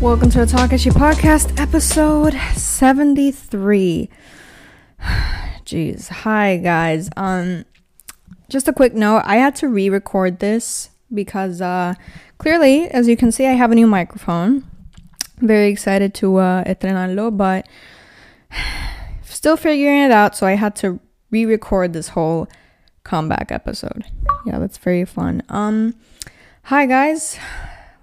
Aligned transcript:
Welcome 0.00 0.30
to 0.30 0.38
the 0.38 0.46
Talkeshi 0.46 0.92
Podcast, 0.92 1.58
episode 1.58 2.34
73. 2.54 4.08
Jeez. 5.64 6.08
Hi 6.08 6.56
guys. 6.58 7.10
Um 7.16 7.64
just 8.48 8.68
a 8.68 8.72
quick 8.72 8.94
note, 8.94 9.22
I 9.24 9.38
had 9.38 9.56
to 9.56 9.66
re-record 9.66 10.38
this 10.38 10.90
because 11.12 11.60
uh 11.60 11.94
clearly, 12.38 12.84
as 12.90 13.08
you 13.08 13.16
can 13.16 13.32
see, 13.32 13.44
I 13.46 13.54
have 13.54 13.72
a 13.72 13.74
new 13.74 13.88
microphone. 13.88 14.62
Very 15.38 15.66
excited 15.66 16.14
to 16.14 16.36
uh 16.36 16.62
estrenarlo, 16.62 17.36
but 17.36 17.66
still 19.24 19.56
figuring 19.56 19.98
it 19.98 20.12
out, 20.12 20.36
so 20.36 20.46
I 20.46 20.52
had 20.52 20.76
to 20.76 21.00
re-record 21.32 21.92
this 21.92 22.10
whole 22.10 22.46
comeback 23.02 23.50
episode. 23.50 24.04
Yeah, 24.46 24.60
that's 24.60 24.78
very 24.78 25.04
fun. 25.04 25.42
Um 25.48 25.96
hi 26.68 26.86
guys. 26.86 27.38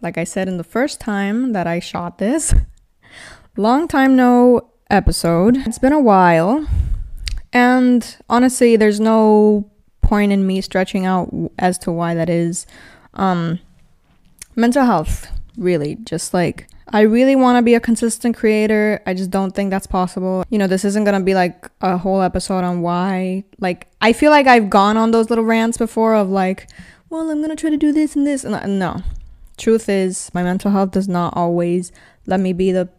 Like 0.03 0.19
I 0.19 0.23
said 0.23 0.47
in 0.47 0.57
the 0.57 0.63
first 0.63 0.99
time 0.99 1.53
that 1.53 1.65
I 1.65 1.79
shot 1.79 2.19
this, 2.19 2.53
long 3.57 3.87
time 3.87 4.15
no 4.15 4.69
episode. 4.87 5.57
It's 5.65 5.79
been 5.79 5.93
a 5.93 5.99
while. 5.99 6.67
And 7.51 8.17
honestly, 8.29 8.75
there's 8.75 8.99
no 8.99 9.71
point 10.01 10.31
in 10.31 10.45
me 10.45 10.61
stretching 10.61 11.07
out 11.07 11.33
as 11.57 11.79
to 11.79 11.91
why 11.91 12.13
that 12.13 12.29
is. 12.29 12.67
Um 13.15 13.59
mental 14.55 14.85
health, 14.85 15.27
really, 15.57 15.95
just 15.95 16.31
like 16.31 16.67
I 16.87 17.01
really 17.01 17.35
want 17.35 17.57
to 17.57 17.63
be 17.63 17.73
a 17.73 17.79
consistent 17.79 18.37
creator. 18.37 19.01
I 19.07 19.15
just 19.15 19.31
don't 19.31 19.55
think 19.55 19.71
that's 19.71 19.87
possible. 19.87 20.43
You 20.51 20.59
know, 20.59 20.67
this 20.67 20.85
isn't 20.85 21.03
going 21.03 21.19
to 21.19 21.25
be 21.25 21.33
like 21.33 21.67
a 21.79 21.97
whole 21.97 22.21
episode 22.21 22.63
on 22.63 22.81
why. 22.81 23.45
Like, 23.59 23.87
I 24.01 24.11
feel 24.11 24.29
like 24.29 24.45
I've 24.45 24.69
gone 24.69 24.97
on 24.97 25.11
those 25.11 25.29
little 25.29 25.45
rants 25.45 25.77
before 25.77 26.15
of 26.15 26.29
like, 26.29 26.67
well, 27.11 27.29
I'm 27.29 27.45
to 27.49 27.55
try 27.55 27.69
to 27.69 27.77
do 27.77 27.91
this 27.91 28.15
and 28.15 28.25
this. 28.25 28.43
And 28.45 28.79
no. 28.79 29.03
Truth 29.57 29.89
is, 29.89 30.31
my 30.33 30.41
mental 30.41 30.71
health 30.71 30.91
does 30.91 31.07
not 31.07 31.35
always 31.35 31.91
let 32.25 32.39
me 32.39 32.53
be 32.53 32.71
the 32.71 32.89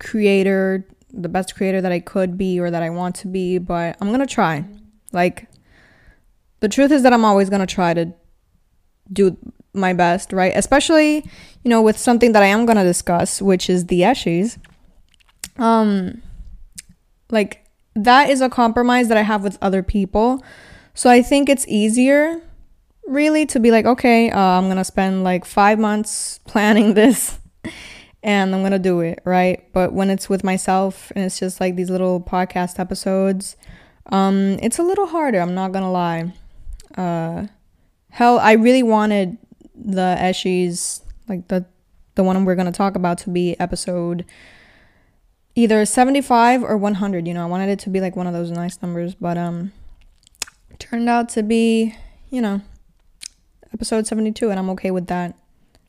creator, 0.00 0.84
the 1.12 1.28
best 1.28 1.54
creator 1.54 1.80
that 1.80 1.92
I 1.92 2.00
could 2.00 2.36
be 2.36 2.58
or 2.58 2.70
that 2.70 2.82
I 2.82 2.90
want 2.90 3.14
to 3.16 3.28
be, 3.28 3.58
but 3.58 3.96
I'm 4.00 4.08
to 4.20 4.26
try. 4.26 4.64
Like, 5.12 5.48
the 6.58 6.68
truth 6.68 6.90
is 6.90 7.04
that 7.04 7.12
I'm 7.12 7.24
always 7.24 7.48
to 7.66 7.72
try 7.72 7.94
to 7.94 8.12
do 9.12 9.36
my 9.72 9.92
best, 9.92 10.32
right? 10.32 10.52
Especially, 10.54 11.24
you 11.62 11.68
know, 11.70 11.80
with 11.80 11.96
something 11.96 12.32
that 12.32 12.42
I 12.42 12.46
am 12.46 12.66
to 12.76 12.84
discuss, 12.84 13.40
which 13.40 13.70
is 13.70 13.86
the 13.86 14.00
Eshies. 14.00 14.58
Um 15.56 16.22
like 17.30 17.64
that 17.94 18.30
is 18.30 18.40
a 18.40 18.48
compromise 18.48 19.08
that 19.08 19.16
I 19.16 19.22
have 19.22 19.44
with 19.44 19.58
other 19.62 19.82
people. 19.82 20.42
So 20.94 21.08
I 21.08 21.22
think 21.22 21.48
it's 21.48 21.66
easier 21.68 22.42
really 23.10 23.46
to 23.46 23.60
be 23.60 23.70
like, 23.70 23.86
okay, 23.86 24.30
uh, 24.30 24.38
I'm 24.38 24.64
to 24.76 24.84
spend 24.84 25.24
like 25.24 25.44
5 25.44 25.78
months 25.78 26.40
planning 26.46 26.94
this 27.00 27.38
and 28.22 28.54
I'm 28.54 28.60
to 28.72 28.78
do 28.78 29.00
it, 29.00 29.20
right? 29.24 29.70
But 29.72 29.92
when 29.92 30.10
it's 30.10 30.28
with 30.28 30.44
myself 30.44 31.10
and 31.14 31.24
it's 31.24 31.38
just 31.38 31.60
like 31.60 31.76
these 31.76 31.90
little 31.90 32.20
podcast 32.20 32.78
episodes, 32.78 33.56
um 34.06 34.58
it's 34.62 34.78
a 34.78 34.82
little 34.82 35.06
harder, 35.06 35.40
I'm 35.40 35.54
not 35.54 35.72
to 35.84 35.90
lie. 35.90 36.32
Uh 36.96 37.46
hell, 38.10 38.38
I 38.38 38.52
really 38.52 38.82
wanted 38.82 39.38
the 39.74 40.16
Eshies, 40.18 41.02
like 41.28 41.48
the 41.48 41.64
the 42.14 42.24
one 42.24 42.44
we're 42.44 42.56
gonna 42.56 42.72
talk 42.72 42.96
about, 42.96 43.18
to 43.18 43.30
be 43.30 43.58
episode 43.60 44.24
either 45.54 45.84
75 45.84 46.62
or 46.62 46.76
100. 46.76 47.26
You 47.26 47.34
know, 47.34 47.42
I 47.42 47.46
wanted 47.46 47.68
it 47.68 47.78
to 47.80 47.90
be 47.90 48.00
like 48.00 48.16
one 48.16 48.26
of 48.26 48.32
those 48.32 48.50
nice 48.50 48.80
numbers, 48.82 49.14
but 49.14 49.36
um, 49.36 49.72
turned 50.78 51.08
out 51.08 51.28
to 51.30 51.42
be, 51.42 51.94
you 52.30 52.40
know, 52.40 52.60
episode 53.72 54.06
72, 54.06 54.50
and 54.50 54.58
I'm 54.58 54.70
okay 54.70 54.90
with 54.90 55.06
that. 55.08 55.36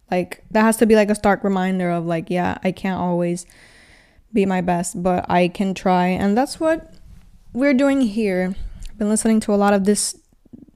Like 0.10 0.44
that 0.52 0.64
has 0.64 0.78
to 0.78 0.86
be 0.86 0.96
like 0.96 1.10
a 1.10 1.16
stark 1.16 1.44
reminder 1.44 1.90
of 1.90 2.06
like, 2.06 2.30
yeah, 2.30 2.58
I 2.64 2.72
can't 2.72 3.00
always 3.00 3.46
be 4.34 4.46
my 4.46 4.62
best, 4.62 5.02
but 5.02 5.30
I 5.30 5.48
can 5.48 5.74
try, 5.74 6.08
and 6.08 6.38
that's 6.38 6.60
what 6.60 6.94
we're 7.54 7.74
doing 7.74 8.02
here. 8.02 8.56
I've 8.90 8.98
been 8.98 9.10
listening 9.10 9.40
to 9.42 9.54
a 9.54 9.56
lot 9.56 9.74
of 9.74 9.86
this. 9.86 10.18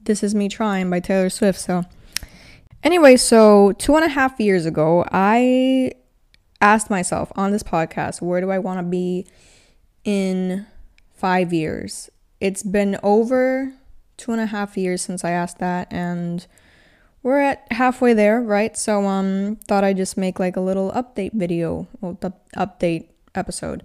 This 0.03 0.23
is 0.23 0.35
me 0.35 0.49
trying 0.49 0.89
by 0.89 0.99
Taylor 0.99 1.29
Swift, 1.29 1.59
so 1.59 1.83
Anyway, 2.85 3.17
so 3.17 3.71
two 3.79 3.95
and 3.95 4.05
a 4.05 4.09
half 4.09 4.39
years 4.39 4.67
ago, 4.67 5.03
I 5.11 5.93
asked 6.61 6.91
myself 6.91 7.31
on 7.35 7.51
this 7.51 7.63
podcast, 7.63 8.21
where 8.21 8.39
do 8.41 8.51
I 8.51 8.59
want 8.59 8.77
to 8.77 8.83
be 8.83 9.25
in 10.03 10.67
five 11.11 11.51
years? 11.51 12.11
It's 12.39 12.61
been 12.61 12.99
over 13.01 13.73
two 14.17 14.33
and 14.33 14.39
a 14.39 14.45
half 14.45 14.77
years 14.77 15.01
since 15.01 15.25
I 15.25 15.31
asked 15.31 15.57
that, 15.57 15.91
and 15.91 16.45
we're 17.25 17.39
at 17.39 17.65
halfway 17.71 18.13
there, 18.13 18.39
right? 18.39 18.77
So, 18.77 19.07
um, 19.07 19.57
thought 19.67 19.83
I'd 19.83 19.97
just 19.97 20.15
make 20.15 20.39
like 20.39 20.55
a 20.55 20.61
little 20.61 20.91
update 20.91 21.33
video, 21.33 21.87
well, 21.99 22.19
the 22.21 22.31
update 22.55 23.07
episode. 23.33 23.81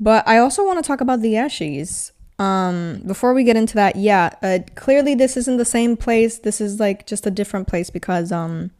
But 0.00 0.26
I 0.26 0.38
also 0.38 0.66
want 0.66 0.82
to 0.82 0.86
talk 0.86 1.00
about 1.00 1.20
the 1.20 1.34
Eshies. 1.34 2.10
Um, 2.40 3.00
before 3.06 3.32
we 3.32 3.44
get 3.44 3.56
into 3.56 3.76
that, 3.76 3.94
yeah, 3.94 4.30
uh, 4.42 4.58
clearly 4.74 5.14
this 5.14 5.36
isn't 5.36 5.56
the 5.56 5.64
same 5.64 5.96
place. 5.96 6.40
This 6.40 6.60
is 6.60 6.80
like 6.80 7.06
just 7.06 7.28
a 7.28 7.30
different 7.30 7.68
place 7.68 7.90
because 7.90 8.32
um, 8.32 8.72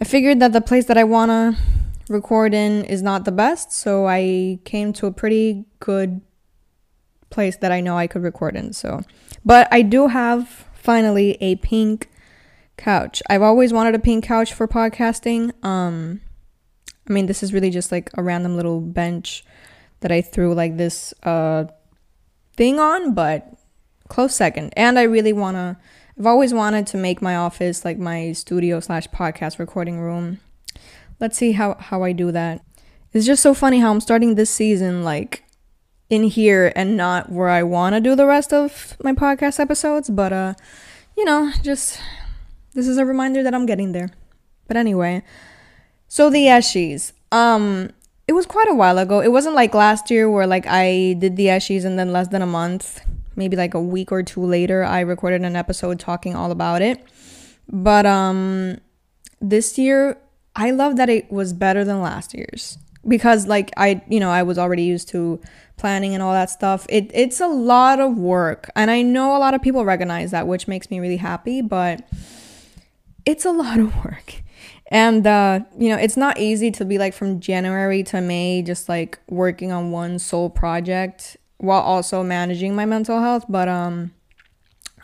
I 0.00 0.04
figured 0.04 0.40
that 0.40 0.52
the 0.52 0.60
place 0.60 0.86
that 0.86 0.98
I 0.98 1.04
wanna 1.04 1.56
record 2.08 2.54
in 2.54 2.84
is 2.86 3.02
not 3.02 3.24
the 3.24 3.30
best, 3.30 3.70
so 3.70 4.08
I 4.08 4.58
came 4.64 4.92
to 4.94 5.06
a 5.06 5.12
pretty 5.12 5.64
good 5.78 6.22
place 7.30 7.56
that 7.58 7.70
I 7.70 7.80
know 7.80 7.96
I 7.96 8.08
could 8.08 8.24
record 8.24 8.56
in. 8.56 8.72
So, 8.72 9.04
but 9.44 9.68
I 9.70 9.82
do 9.82 10.08
have 10.08 10.48
finally 10.74 11.38
a 11.40 11.54
pink 11.54 12.08
couch. 12.76 13.22
I've 13.28 13.42
always 13.42 13.72
wanted 13.72 13.94
a 13.94 13.98
pink 13.98 14.24
couch 14.24 14.52
for 14.52 14.68
podcasting. 14.68 15.52
Um, 15.64 16.20
I 17.08 17.12
mean, 17.12 17.26
this 17.26 17.42
is 17.42 17.52
really 17.52 17.70
just 17.70 17.92
like 17.92 18.10
a 18.14 18.22
random 18.22 18.56
little 18.56 18.80
bench 18.80 19.44
that 20.00 20.12
I 20.12 20.20
threw 20.20 20.54
like 20.54 20.76
this 20.76 21.14
uh 21.22 21.64
thing 22.56 22.78
on, 22.78 23.14
but 23.14 23.52
close 24.08 24.34
second. 24.34 24.72
And 24.76 24.98
I 24.98 25.02
really 25.02 25.32
want 25.32 25.56
to, 25.56 25.76
I've 26.18 26.26
always 26.26 26.54
wanted 26.54 26.86
to 26.88 26.96
make 26.96 27.20
my 27.20 27.36
office 27.36 27.84
like 27.84 27.98
my 27.98 28.32
studio 28.32 28.80
slash 28.80 29.06
podcast 29.08 29.58
recording 29.58 29.98
room. 29.98 30.40
Let's 31.20 31.36
see 31.36 31.52
how, 31.52 31.76
how 31.78 32.02
I 32.02 32.12
do 32.12 32.32
that. 32.32 32.62
It's 33.12 33.26
just 33.26 33.42
so 33.42 33.54
funny 33.54 33.80
how 33.80 33.90
I'm 33.90 34.00
starting 34.00 34.34
this 34.34 34.50
season 34.50 35.02
like 35.02 35.44
in 36.08 36.24
here 36.24 36.72
and 36.76 36.96
not 36.96 37.30
where 37.30 37.48
I 37.48 37.62
want 37.62 37.94
to 37.94 38.00
do 38.00 38.14
the 38.14 38.26
rest 38.26 38.52
of 38.52 38.96
my 39.02 39.12
podcast 39.12 39.58
episodes. 39.58 40.08
But, 40.10 40.32
uh, 40.32 40.54
you 41.16 41.24
know, 41.24 41.52
just 41.62 42.00
this 42.76 42.86
is 42.86 42.98
a 42.98 43.04
reminder 43.06 43.42
that 43.42 43.54
I'm 43.54 43.66
getting 43.66 43.92
there. 43.92 44.10
But 44.68 44.76
anyway, 44.76 45.22
so 46.08 46.30
the 46.30 46.44
Eshies. 46.46 47.12
Um, 47.32 47.90
it 48.28 48.34
was 48.34 48.44
quite 48.44 48.68
a 48.68 48.74
while 48.74 48.98
ago. 48.98 49.20
It 49.20 49.32
wasn't 49.32 49.54
like 49.54 49.74
last 49.74 50.10
year 50.10 50.30
where 50.30 50.46
like 50.46 50.66
I 50.68 51.16
did 51.18 51.36
the 51.36 51.46
Eshies 51.46 51.84
and 51.84 51.98
then 51.98 52.12
less 52.12 52.28
than 52.28 52.42
a 52.42 52.46
month, 52.46 53.00
maybe 53.34 53.56
like 53.56 53.74
a 53.74 53.80
week 53.80 54.12
or 54.12 54.22
two 54.22 54.44
later, 54.44 54.84
I 54.84 55.00
recorded 55.00 55.42
an 55.42 55.56
episode 55.56 55.98
talking 55.98 56.36
all 56.36 56.50
about 56.50 56.82
it. 56.82 57.02
But 57.72 58.04
um 58.06 58.78
this 59.40 59.78
year 59.78 60.18
I 60.54 60.70
love 60.70 60.96
that 60.96 61.08
it 61.08 61.30
was 61.32 61.52
better 61.52 61.84
than 61.84 62.00
last 62.00 62.34
year's 62.34 62.78
because 63.06 63.46
like 63.46 63.70
I 63.76 64.02
you 64.08 64.20
know 64.20 64.30
I 64.30 64.42
was 64.42 64.58
already 64.58 64.82
used 64.82 65.08
to 65.08 65.40
planning 65.76 66.14
and 66.14 66.22
all 66.22 66.32
that 66.32 66.50
stuff. 66.50 66.86
It 66.88 67.10
it's 67.14 67.40
a 67.40 67.48
lot 67.48 68.00
of 68.00 68.18
work 68.18 68.70
and 68.76 68.90
I 68.90 69.02
know 69.02 69.36
a 69.36 69.38
lot 69.38 69.54
of 69.54 69.62
people 69.62 69.84
recognize 69.84 70.30
that 70.30 70.46
which 70.46 70.68
makes 70.68 70.90
me 70.90 71.00
really 71.00 71.18
happy, 71.18 71.62
but 71.62 72.08
it's 73.26 73.44
a 73.44 73.50
lot 73.50 73.78
of 73.78 73.94
work. 74.04 74.42
And 74.88 75.26
uh, 75.26 75.60
you 75.76 75.88
know 75.88 75.96
it's 75.96 76.16
not 76.16 76.38
easy 76.38 76.70
to 76.70 76.84
be 76.84 76.96
like 76.96 77.12
from 77.12 77.40
january 77.40 78.04
to 78.04 78.20
may 78.20 78.62
just 78.62 78.88
like 78.88 79.18
working 79.28 79.72
on 79.72 79.90
one 79.90 80.20
sole 80.20 80.48
project 80.48 81.36
while 81.58 81.82
also 81.82 82.22
managing 82.22 82.74
my 82.76 82.84
mental 82.84 83.20
health 83.20 83.44
but 83.48 83.66
um 83.66 84.12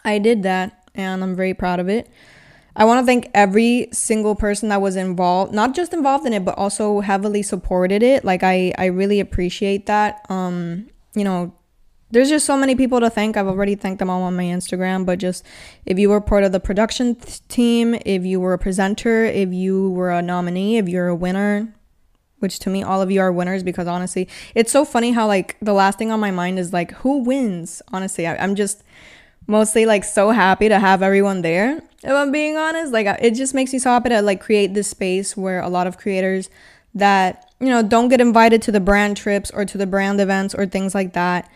i 0.04 0.18
did 0.18 0.44
that 0.44 0.84
and 0.94 1.24
i'm 1.24 1.34
very 1.34 1.54
proud 1.54 1.80
of 1.80 1.88
it. 1.88 2.08
I 2.74 2.86
want 2.86 3.02
to 3.02 3.06
thank 3.06 3.28
every 3.34 3.88
single 3.92 4.34
person 4.34 4.68
that 4.70 4.80
was 4.80 4.94
involved 4.96 5.52
not 5.52 5.74
just 5.74 5.92
involved 5.92 6.26
in 6.26 6.32
it 6.32 6.44
but 6.44 6.56
also 6.56 7.00
heavily 7.00 7.42
supported 7.42 8.02
it. 8.02 8.24
Like 8.24 8.42
i 8.44 8.72
i 8.78 8.86
really 8.86 9.18
appreciate 9.18 9.86
that. 9.86 10.24
Um 10.28 10.86
you 11.14 11.24
know 11.24 11.52
there's 12.12 12.28
just 12.28 12.44
so 12.46 12.56
many 12.56 12.74
people 12.74 13.00
to 13.00 13.10
thank. 13.10 13.36
I've 13.36 13.48
already 13.48 13.74
thanked 13.74 13.98
them 13.98 14.10
all 14.10 14.22
on 14.22 14.36
my 14.36 14.44
Instagram, 14.44 15.04
but 15.04 15.18
just 15.18 15.44
if 15.86 15.98
you 15.98 16.10
were 16.10 16.20
part 16.20 16.44
of 16.44 16.52
the 16.52 16.60
production 16.60 17.16
team, 17.48 17.96
if 18.04 18.24
you 18.24 18.38
were 18.38 18.52
a 18.52 18.58
presenter, 18.58 19.24
if 19.24 19.52
you 19.52 19.90
were 19.90 20.10
a 20.10 20.20
nominee, 20.20 20.76
if 20.76 20.88
you're 20.88 21.08
a 21.08 21.14
winner, 21.14 21.74
which 22.38 22.58
to 22.60 22.70
me 22.70 22.82
all 22.82 23.00
of 23.00 23.10
you 23.10 23.20
are 23.20 23.32
winners 23.32 23.62
because 23.62 23.88
honestly, 23.88 24.28
it's 24.54 24.70
so 24.70 24.84
funny 24.84 25.12
how 25.12 25.26
like 25.26 25.56
the 25.60 25.72
last 25.72 25.98
thing 25.98 26.10
on 26.10 26.20
my 26.20 26.30
mind 26.30 26.58
is 26.58 26.72
like 26.72 26.92
who 26.96 27.18
wins. 27.22 27.80
Honestly, 27.92 28.26
I, 28.26 28.36
I'm 28.36 28.54
just 28.54 28.84
mostly 29.46 29.86
like 29.86 30.04
so 30.04 30.30
happy 30.30 30.68
to 30.68 30.78
have 30.78 31.02
everyone 31.02 31.40
there. 31.40 31.78
If 32.02 32.10
I'm 32.10 32.30
being 32.30 32.58
honest, 32.58 32.92
like 32.92 33.06
it 33.22 33.34
just 33.34 33.54
makes 33.54 33.72
me 33.72 33.78
so 33.78 33.88
happy 33.88 34.10
to 34.10 34.20
like 34.20 34.40
create 34.40 34.74
this 34.74 34.88
space 34.88 35.34
where 35.34 35.60
a 35.60 35.68
lot 35.70 35.86
of 35.86 35.96
creators 35.96 36.50
that 36.94 37.50
you 37.58 37.68
know 37.68 37.82
don't 37.82 38.08
get 38.08 38.20
invited 38.20 38.60
to 38.60 38.70
the 38.70 38.80
brand 38.80 39.16
trips 39.16 39.50
or 39.50 39.64
to 39.64 39.78
the 39.78 39.86
brand 39.86 40.20
events 40.20 40.54
or 40.54 40.66
things 40.66 40.94
like 40.94 41.14
that 41.14 41.50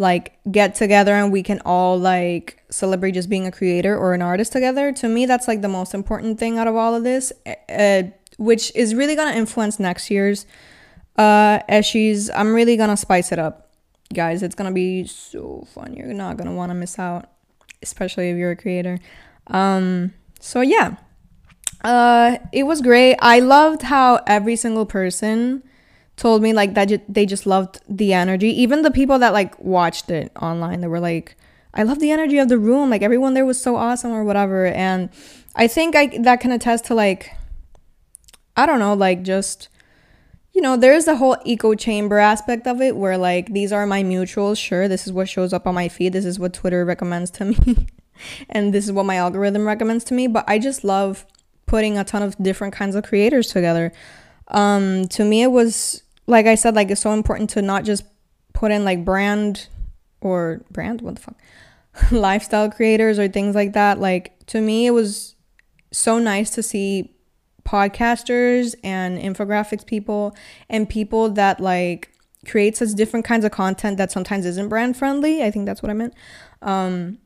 like 0.00 0.38
get 0.50 0.74
together 0.74 1.12
and 1.14 1.30
we 1.30 1.42
can 1.42 1.60
all 1.64 1.98
like 1.98 2.62
celebrate 2.70 3.12
just 3.12 3.28
being 3.28 3.46
a 3.46 3.52
creator 3.52 3.96
or 3.96 4.14
an 4.14 4.22
artist 4.22 4.50
together 4.50 4.92
to 4.92 5.08
me 5.08 5.26
that's 5.26 5.46
like 5.46 5.60
the 5.60 5.68
most 5.68 5.92
important 5.94 6.38
thing 6.38 6.58
out 6.58 6.66
of 6.66 6.74
all 6.74 6.94
of 6.94 7.04
this 7.04 7.32
uh, 7.68 8.02
which 8.38 8.74
is 8.74 8.94
really 8.94 9.14
gonna 9.14 9.36
influence 9.36 9.78
next 9.78 10.10
year's 10.10 10.46
uh. 11.20 11.58
I'm 11.68 12.54
really 12.54 12.76
gonna 12.76 12.96
spice 12.96 13.32
it 13.32 13.38
up, 13.38 13.70
guys. 14.12 14.42
It's 14.42 14.54
gonna 14.54 14.72
be 14.72 15.04
so 15.04 15.66
fun. 15.74 15.94
You're 15.94 16.14
not 16.14 16.36
gonna 16.36 16.54
want 16.54 16.70
to 16.70 16.74
miss 16.74 16.98
out, 16.98 17.30
especially 17.82 18.30
if 18.30 18.38
you're 18.38 18.52
a 18.52 18.56
creator. 18.56 18.98
Um, 19.48 20.14
so 20.38 20.60
yeah, 20.62 20.96
uh, 21.84 22.38
it 22.52 22.64
was 22.64 22.80
great. 22.80 23.16
I 23.20 23.40
loved 23.40 23.82
how 23.82 24.20
every 24.26 24.56
single 24.56 24.86
person 24.86 25.62
told 26.20 26.42
me 26.42 26.52
like 26.52 26.74
that 26.74 27.02
they 27.08 27.24
just 27.24 27.46
loved 27.46 27.80
the 27.88 28.12
energy. 28.12 28.48
Even 28.60 28.82
the 28.82 28.90
people 28.90 29.18
that 29.18 29.32
like 29.32 29.58
watched 29.58 30.10
it 30.10 30.30
online, 30.36 30.82
they 30.82 30.86
were 30.86 31.00
like, 31.00 31.34
"I 31.72 31.82
love 31.82 31.98
the 31.98 32.10
energy 32.10 32.36
of 32.36 32.50
the 32.50 32.58
room. 32.58 32.90
Like 32.90 33.00
everyone 33.00 33.32
there 33.32 33.46
was 33.46 33.60
so 33.60 33.76
awesome 33.76 34.12
or 34.12 34.22
whatever." 34.22 34.66
And 34.66 35.08
I 35.56 35.66
think 35.66 35.96
I 35.96 36.18
that 36.18 36.40
can 36.40 36.52
attest 36.52 36.84
to 36.86 36.94
like, 36.94 37.32
I 38.54 38.66
don't 38.66 38.78
know, 38.78 38.92
like 38.92 39.22
just 39.22 39.70
you 40.52 40.60
know, 40.60 40.76
there's 40.76 41.06
the 41.06 41.16
whole 41.16 41.38
echo 41.46 41.74
chamber 41.74 42.18
aspect 42.18 42.66
of 42.66 42.82
it 42.82 42.96
where 42.96 43.16
like 43.16 43.54
these 43.54 43.72
are 43.72 43.86
my 43.86 44.02
mutuals. 44.02 44.58
Sure, 44.58 44.88
this 44.88 45.06
is 45.06 45.14
what 45.14 45.26
shows 45.26 45.54
up 45.54 45.66
on 45.66 45.74
my 45.74 45.88
feed. 45.88 46.12
This 46.12 46.26
is 46.26 46.38
what 46.38 46.52
Twitter 46.52 46.84
recommends 46.84 47.30
to 47.32 47.44
me. 47.52 47.86
and 48.50 48.74
this 48.74 48.84
is 48.84 48.92
what 48.92 49.06
my 49.06 49.16
algorithm 49.16 49.66
recommends 49.66 50.04
to 50.04 50.14
me. 50.14 50.26
But 50.26 50.44
I 50.46 50.58
just 50.58 50.84
love 50.84 51.24
putting 51.64 51.96
a 51.96 52.04
ton 52.04 52.22
of 52.22 52.36
different 52.36 52.74
kinds 52.74 52.94
of 52.94 53.04
creators 53.04 53.46
together. 53.46 53.90
Um, 54.48 55.06
to 55.08 55.24
me, 55.24 55.42
it 55.42 55.52
was 55.52 56.02
like 56.26 56.46
I 56.46 56.54
said, 56.54 56.74
like 56.74 56.90
it's 56.90 57.00
so 57.00 57.12
important 57.12 57.50
to 57.50 57.62
not 57.62 57.84
just 57.84 58.04
put 58.52 58.72
in 58.72 58.84
like 58.84 59.04
brand 59.04 59.68
or 60.20 60.62
brand, 60.70 61.00
what 61.00 61.16
the 61.16 61.20
fuck, 61.20 61.36
lifestyle 62.12 62.70
creators 62.70 63.18
or 63.18 63.28
things 63.28 63.54
like 63.54 63.72
that. 63.72 63.98
Like 63.98 64.44
to 64.46 64.60
me, 64.60 64.86
it 64.86 64.92
was 64.92 65.34
so 65.92 66.18
nice 66.18 66.50
to 66.50 66.62
see 66.62 67.14
podcasters 67.64 68.74
and 68.82 69.18
infographics 69.18 69.86
people 69.86 70.34
and 70.68 70.88
people 70.88 71.30
that 71.30 71.60
like 71.60 72.10
create 72.46 72.76
such 72.76 72.90
different 72.94 73.24
kinds 73.24 73.44
of 73.44 73.52
content 73.52 73.96
that 73.98 74.10
sometimes 74.10 74.46
isn't 74.46 74.68
brand 74.68 74.96
friendly. 74.96 75.42
I 75.42 75.50
think 75.50 75.66
that's 75.66 75.82
what 75.82 75.90
I 75.90 75.94
meant. 75.94 76.14
Um, 76.62 77.18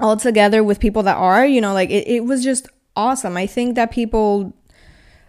all 0.00 0.16
together 0.16 0.64
with 0.64 0.80
people 0.80 1.02
that 1.04 1.16
are, 1.16 1.46
you 1.46 1.60
know, 1.60 1.72
like 1.72 1.90
it, 1.90 2.06
it 2.08 2.24
was 2.24 2.42
just 2.42 2.66
awesome. 2.96 3.36
I 3.36 3.46
think 3.46 3.76
that 3.76 3.90
people 3.90 4.52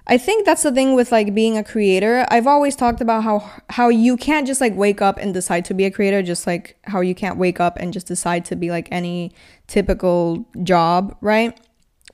I 0.05 0.17
think 0.17 0.45
that's 0.45 0.63
the 0.63 0.71
thing 0.71 0.95
with 0.95 1.11
like 1.11 1.33
being 1.33 1.57
a 1.57 1.63
creator. 1.63 2.25
I've 2.29 2.47
always 2.47 2.75
talked 2.75 2.99
about 2.99 3.23
how 3.23 3.49
how 3.69 3.87
you 3.87 4.17
can't 4.17 4.45
just 4.45 4.59
like 4.59 4.75
wake 4.75 5.01
up 5.01 5.17
and 5.17 5.33
decide 5.33 5.63
to 5.65 5.73
be 5.73 5.85
a 5.85 5.91
creator 5.91 6.21
just 6.21 6.45
like 6.45 6.77
how 6.83 6.99
you 6.99 7.15
can't 7.15 7.37
wake 7.37 7.59
up 7.61 7.77
and 7.77 7.93
just 7.93 8.07
decide 8.07 8.43
to 8.45 8.55
be 8.55 8.69
like 8.69 8.89
any 8.91 9.31
typical 9.67 10.45
job, 10.63 11.15
right? 11.21 11.57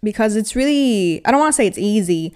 Because 0.04 0.36
it's 0.36 0.56
really 0.56 1.26
I 1.26 1.32
don't 1.32 1.40
want 1.40 1.54
to 1.54 1.58
say 1.58 1.66
it's 1.66 1.80
easy, 1.80 2.36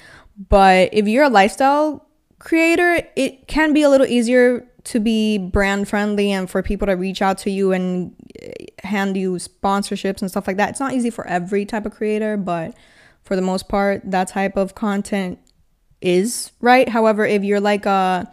but 0.50 0.90
if 0.92 1.08
you're 1.08 1.26
a 1.26 1.30
lifestyle 1.30 2.08
creator, 2.40 3.08
it 3.16 3.48
can 3.48 3.74
be 3.74 3.84
a 3.84 3.90
little 3.90 4.08
easier 4.08 4.68
to 4.86 5.00
be 5.00 5.38
brand 5.38 5.88
friendly 5.88 6.32
and 6.32 6.50
for 6.50 6.62
people 6.62 6.88
to 6.88 6.94
reach 6.94 7.22
out 7.22 7.38
to 7.38 7.52
you 7.52 7.72
and 7.72 8.14
eh, 8.42 8.66
hand 8.84 9.16
you 9.16 9.34
sponsorships 9.34 10.22
and 10.22 10.30
stuff 10.32 10.48
like 10.48 10.58
that. 10.58 10.72
It's 10.72 10.80
not 10.80 10.94
easy 10.94 11.12
for 11.12 11.26
every 11.28 11.64
type 11.66 11.86
of 11.86 11.94
creator, 11.94 12.38
but 12.38 12.74
for 13.24 13.36
the 13.36 13.42
most 13.42 13.70
part, 13.70 14.02
that 14.04 14.28
type 14.28 14.58
of 14.58 14.76
content 14.76 15.40
is 16.04 16.52
right. 16.62 16.90
However, 16.90 17.26
if 17.26 17.44
you're 17.44 17.60
like 17.60 17.86
a 17.86 18.32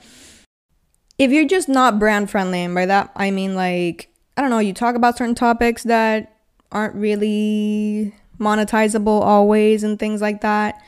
if 1.18 1.30
you're 1.30 1.46
just 1.46 1.68
not 1.68 1.98
brand 1.98 2.30
friendly, 2.30 2.62
and 2.62 2.74
by 2.74 2.86
that 2.86 3.10
I 3.16 3.30
mean 3.30 3.54
like 3.54 4.08
I 4.36 4.42
don't 4.42 4.50
know, 4.50 4.58
you 4.58 4.74
talk 4.74 4.94
about 4.94 5.16
certain 5.16 5.34
topics 5.34 5.84
that 5.84 6.36
aren't 6.72 6.94
really 6.94 8.14
monetizable 8.38 9.20
always 9.22 9.82
and 9.82 9.98
things 9.98 10.20
like 10.20 10.40
that, 10.40 10.82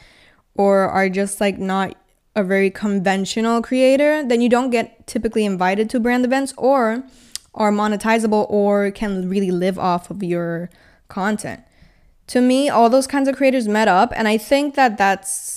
or 0.54 0.88
are 0.88 1.08
just 1.08 1.40
like 1.40 1.58
not 1.58 1.94
a 2.34 2.42
very 2.42 2.70
conventional 2.70 3.60
creator, 3.60 4.26
then 4.26 4.40
you 4.40 4.48
don't 4.48 4.70
get 4.70 5.06
typically 5.06 5.44
invited 5.44 5.90
to 5.90 6.00
brand 6.00 6.24
events 6.24 6.54
or 6.56 7.04
are 7.54 7.70
monetizable 7.70 8.46
or 8.48 8.90
can 8.90 9.28
really 9.28 9.50
live 9.50 9.78
off 9.78 10.10
of 10.10 10.22
your 10.22 10.70
content. 11.08 11.60
To 12.28 12.40
me, 12.40 12.70
all 12.70 12.88
those 12.88 13.06
kinds 13.06 13.28
of 13.28 13.36
creators 13.36 13.68
met 13.68 13.88
up, 13.88 14.14
and 14.16 14.26
I 14.28 14.38
think 14.38 14.74
that 14.76 14.96
that's, 14.96 15.51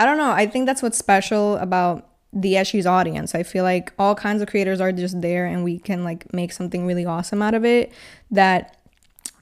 I 0.00 0.06
don't 0.06 0.16
know, 0.16 0.30
I 0.30 0.46
think 0.46 0.64
that's 0.64 0.82
what's 0.82 0.96
special 0.96 1.58
about 1.58 2.08
the 2.32 2.54
Eshies 2.54 2.86
audience. 2.86 3.34
I 3.34 3.42
feel 3.42 3.64
like 3.64 3.92
all 3.98 4.14
kinds 4.14 4.40
of 4.40 4.48
creators 4.48 4.80
are 4.80 4.92
just 4.92 5.20
there, 5.20 5.44
and 5.44 5.62
we 5.62 5.78
can 5.78 6.04
like 6.04 6.32
make 6.32 6.52
something 6.52 6.86
really 6.86 7.04
awesome 7.04 7.42
out 7.42 7.52
of 7.52 7.66
it 7.66 7.92
that 8.30 8.78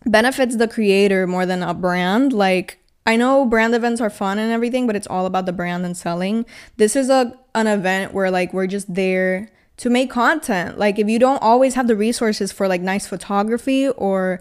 benefits 0.04 0.56
the 0.56 0.66
creator 0.66 1.28
more 1.28 1.46
than 1.46 1.62
a 1.62 1.74
brand. 1.74 2.32
Like, 2.32 2.80
I 3.06 3.14
know 3.14 3.44
brand 3.44 3.72
events 3.72 4.00
are 4.00 4.10
fun 4.10 4.40
and 4.40 4.50
everything, 4.50 4.88
but 4.88 4.96
it's 4.96 5.06
all 5.06 5.26
about 5.26 5.46
the 5.46 5.52
brand 5.52 5.86
and 5.86 5.96
selling. 5.96 6.44
This 6.76 6.96
is 6.96 7.08
a 7.08 7.38
an 7.54 7.68
event 7.68 8.12
where 8.12 8.28
like 8.28 8.52
we're 8.52 8.66
just 8.66 8.92
there 8.92 9.52
to 9.76 9.88
make 9.88 10.10
content. 10.10 10.76
Like 10.76 10.98
if 10.98 11.08
you 11.08 11.20
don't 11.20 11.40
always 11.40 11.74
have 11.74 11.86
the 11.86 11.94
resources 11.94 12.50
for 12.50 12.66
like 12.66 12.80
nice 12.80 13.06
photography 13.06 13.90
or 13.90 14.40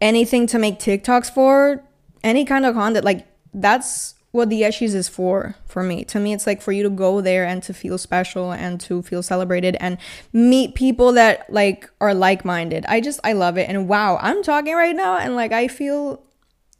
anything 0.00 0.48
to 0.48 0.58
make 0.58 0.80
TikToks 0.80 1.32
for, 1.32 1.84
any 2.24 2.44
kind 2.44 2.66
of 2.66 2.74
content, 2.74 3.04
like 3.04 3.28
that's 3.54 4.16
what 4.32 4.50
the 4.50 4.62
Eshies 4.62 4.94
is 4.94 5.08
for 5.08 5.54
for 5.66 5.82
me. 5.82 6.04
To 6.04 6.18
me, 6.18 6.32
it's 6.32 6.46
like 6.46 6.60
for 6.60 6.72
you 6.72 6.82
to 6.82 6.90
go 6.90 7.20
there 7.20 7.46
and 7.46 7.62
to 7.62 7.72
feel 7.72 7.98
special 7.98 8.50
and 8.50 8.80
to 8.80 9.02
feel 9.02 9.22
celebrated 9.22 9.76
and 9.78 9.98
meet 10.32 10.74
people 10.74 11.12
that 11.12 11.50
like 11.52 11.88
are 12.00 12.14
like-minded. 12.14 12.84
I 12.88 13.00
just 13.00 13.20
I 13.22 13.34
love 13.34 13.58
it. 13.58 13.68
And 13.68 13.88
wow, 13.88 14.18
I'm 14.20 14.42
talking 14.42 14.74
right 14.74 14.96
now 14.96 15.18
and 15.18 15.36
like 15.36 15.52
I 15.52 15.68
feel 15.68 16.22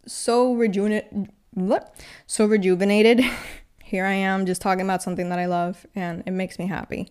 so 0.07 0.55
rejuvenated 0.55 1.31
what 1.55 1.95
so 2.27 2.47
rejuvenated 2.47 3.21
here 3.85 4.05
i 4.05 4.13
am 4.13 4.47
just 4.47 4.63
talking 4.63 4.83
about 4.83 5.03
something 5.03 5.29
that 5.29 5.39
i 5.39 5.47
love 5.47 5.87
and 5.95 6.23
it 6.27 6.31
makes 6.31 6.59
me 6.59 6.67
happy 6.67 7.11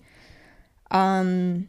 um 0.90 1.68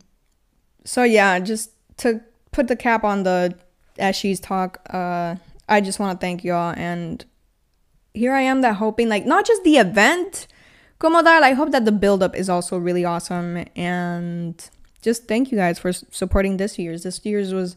so 0.84 1.02
yeah 1.02 1.38
just 1.38 1.70
to 1.96 2.20
put 2.50 2.68
the 2.68 2.76
cap 2.76 3.04
on 3.04 3.22
the 3.22 3.54
Eshies 3.98 4.42
talk 4.42 4.80
uh 4.90 5.36
i 5.68 5.80
just 5.80 6.00
want 6.00 6.18
to 6.18 6.24
thank 6.24 6.44
y'all 6.44 6.74
and 6.76 7.24
here 8.14 8.32
i 8.32 8.40
am 8.40 8.60
that 8.60 8.76
hoping 8.76 9.08
like 9.08 9.26
not 9.26 9.46
just 9.46 9.62
the 9.64 9.76
event 9.76 10.46
como 10.98 11.22
tal 11.22 11.42
i 11.44 11.52
hope 11.52 11.70
that 11.70 11.84
the 11.84 11.92
build 11.92 12.22
up 12.22 12.36
is 12.36 12.48
also 12.48 12.78
really 12.78 13.04
awesome 13.04 13.64
and 13.76 14.70
just 15.00 15.26
thank 15.26 15.50
you 15.50 15.58
guys 15.58 15.78
for 15.78 15.92
supporting 15.92 16.56
this 16.56 16.78
year's 16.78 17.02
this 17.02 17.24
year's 17.24 17.52
was 17.52 17.76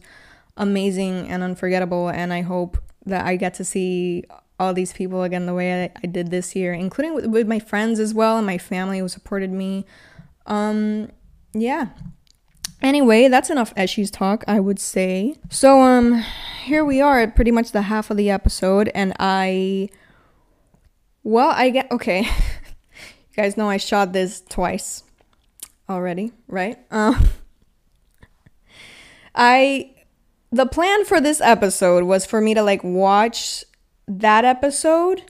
amazing 0.56 1.28
and 1.28 1.42
unforgettable 1.42 2.08
and 2.08 2.32
i 2.32 2.40
hope 2.40 2.78
that 3.06 3.24
I 3.24 3.36
get 3.36 3.54
to 3.54 3.64
see 3.64 4.24
all 4.58 4.74
these 4.74 4.92
people 4.92 5.22
again 5.22 5.46
the 5.46 5.54
way 5.54 5.84
I, 5.84 5.92
I 6.02 6.06
did 6.06 6.30
this 6.30 6.54
year, 6.54 6.72
including 6.72 7.14
with, 7.14 7.26
with 7.26 7.46
my 7.46 7.58
friends 7.58 8.00
as 8.00 8.12
well 8.12 8.36
and 8.36 8.46
my 8.46 8.58
family 8.58 8.98
who 8.98 9.08
supported 9.08 9.50
me. 9.50 9.86
Um, 10.46 11.10
yeah. 11.54 11.88
Anyway, 12.82 13.28
that's 13.28 13.48
enough 13.48 13.74
Eshies 13.74 14.10
talk, 14.12 14.44
I 14.46 14.60
would 14.60 14.78
say. 14.78 15.36
So, 15.50 15.80
um, 15.80 16.24
here 16.64 16.84
we 16.84 17.00
are 17.00 17.20
at 17.20 17.34
pretty 17.34 17.50
much 17.50 17.72
the 17.72 17.82
half 17.82 18.10
of 18.10 18.16
the 18.16 18.28
episode, 18.28 18.90
and 18.94 19.14
I, 19.18 19.88
well, 21.26 21.50
I 21.50 21.70
get 21.70 21.90
okay. 21.90 22.20
you 22.22 23.34
guys 23.34 23.56
know 23.56 23.68
I 23.68 23.78
shot 23.78 24.12
this 24.12 24.40
twice 24.40 25.02
already, 25.88 26.30
right? 26.46 26.78
Uh, 26.88 27.20
I 29.34 29.92
the 30.52 30.66
plan 30.66 31.04
for 31.04 31.20
this 31.20 31.40
episode 31.40 32.04
was 32.04 32.24
for 32.24 32.40
me 32.40 32.54
to 32.54 32.62
like 32.62 32.84
watch 32.84 33.64
that 34.06 34.44
episode 34.44 35.22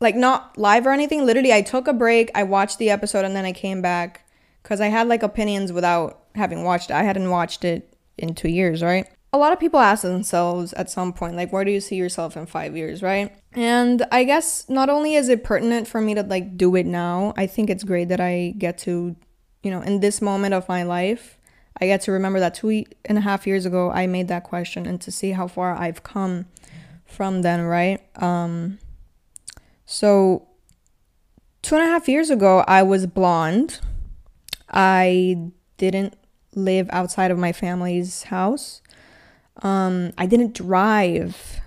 like 0.00 0.16
not 0.16 0.56
live 0.56 0.86
or 0.86 0.90
anything 0.90 1.26
literally 1.26 1.52
i 1.52 1.60
took 1.60 1.86
a 1.86 1.92
break 1.92 2.30
i 2.34 2.42
watched 2.42 2.78
the 2.78 2.88
episode 2.88 3.26
and 3.26 3.36
then 3.36 3.44
i 3.44 3.52
came 3.52 3.82
back 3.82 4.26
because 4.62 4.80
i 4.80 4.86
had 4.86 5.06
like 5.06 5.22
opinions 5.22 5.70
without 5.70 6.22
having 6.34 6.64
watched 6.64 6.88
it 6.88 6.94
i 6.94 7.02
hadn't 7.02 7.28
watched 7.28 7.62
it 7.62 7.94
in 8.16 8.34
two 8.34 8.48
years 8.48 8.82
right 8.82 9.06
a 9.34 9.38
lot 9.38 9.52
of 9.52 9.60
people 9.60 9.78
ask 9.78 10.02
themselves 10.02 10.72
at 10.72 10.90
some 10.90 11.12
point 11.12 11.36
like 11.36 11.52
where 11.52 11.64
do 11.64 11.70
you 11.70 11.80
see 11.80 11.96
yourself 11.96 12.38
in 12.38 12.46
five 12.46 12.74
years 12.74 13.02
right 13.02 13.36
and 13.54 14.06
i 14.12 14.24
guess 14.24 14.68
not 14.68 14.88
only 14.88 15.14
is 15.14 15.28
it 15.28 15.42
pertinent 15.42 15.88
for 15.88 16.00
me 16.00 16.14
to 16.14 16.22
like 16.22 16.56
do 16.56 16.76
it 16.76 16.86
now 16.86 17.34
i 17.36 17.46
think 17.46 17.68
it's 17.68 17.84
great 17.84 18.08
that 18.08 18.20
i 18.20 18.54
get 18.58 18.78
to 18.78 19.16
you 19.62 19.70
know 19.70 19.80
in 19.80 20.00
this 20.00 20.22
moment 20.22 20.54
of 20.54 20.68
my 20.68 20.82
life 20.82 21.38
I 21.80 21.86
get 21.86 22.02
to 22.02 22.12
remember 22.12 22.40
that 22.40 22.54
two 22.54 22.84
and 23.06 23.18
a 23.18 23.22
half 23.22 23.46
years 23.46 23.64
ago 23.64 23.90
I 23.90 24.06
made 24.06 24.28
that 24.28 24.44
question 24.44 24.86
and 24.86 25.00
to 25.00 25.10
see 25.10 25.32
how 25.32 25.46
far 25.46 25.74
I've 25.74 26.02
come 26.02 26.46
from 27.06 27.42
then, 27.42 27.62
right? 27.62 28.00
Um, 28.22 28.78
so 29.86 30.46
two 31.62 31.76
and 31.76 31.84
a 31.84 31.88
half 31.88 32.08
years 32.08 32.28
ago 32.28 32.64
I 32.68 32.82
was 32.82 33.06
blonde. 33.06 33.80
I 34.68 35.50
didn't 35.78 36.14
live 36.54 36.88
outside 36.92 37.30
of 37.30 37.38
my 37.38 37.52
family's 37.52 38.24
house. 38.24 38.82
Um, 39.62 40.12
I 40.18 40.26
didn't 40.26 40.54
drive. 40.54 41.60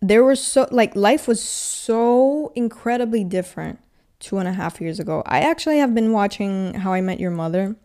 There 0.00 0.22
was 0.24 0.42
so 0.42 0.68
like 0.70 0.94
life 0.94 1.26
was 1.26 1.42
so 1.42 2.52
incredibly 2.54 3.24
different 3.24 3.78
two 4.20 4.38
and 4.38 4.48
a 4.48 4.52
half 4.52 4.80
years 4.80 5.00
ago. 5.00 5.22
I 5.26 5.40
actually 5.40 5.78
have 5.78 5.94
been 5.94 6.12
watching 6.12 6.74
How 6.74 6.92
I 6.92 7.00
Met 7.00 7.20
Your 7.20 7.30
Mother 7.30 7.76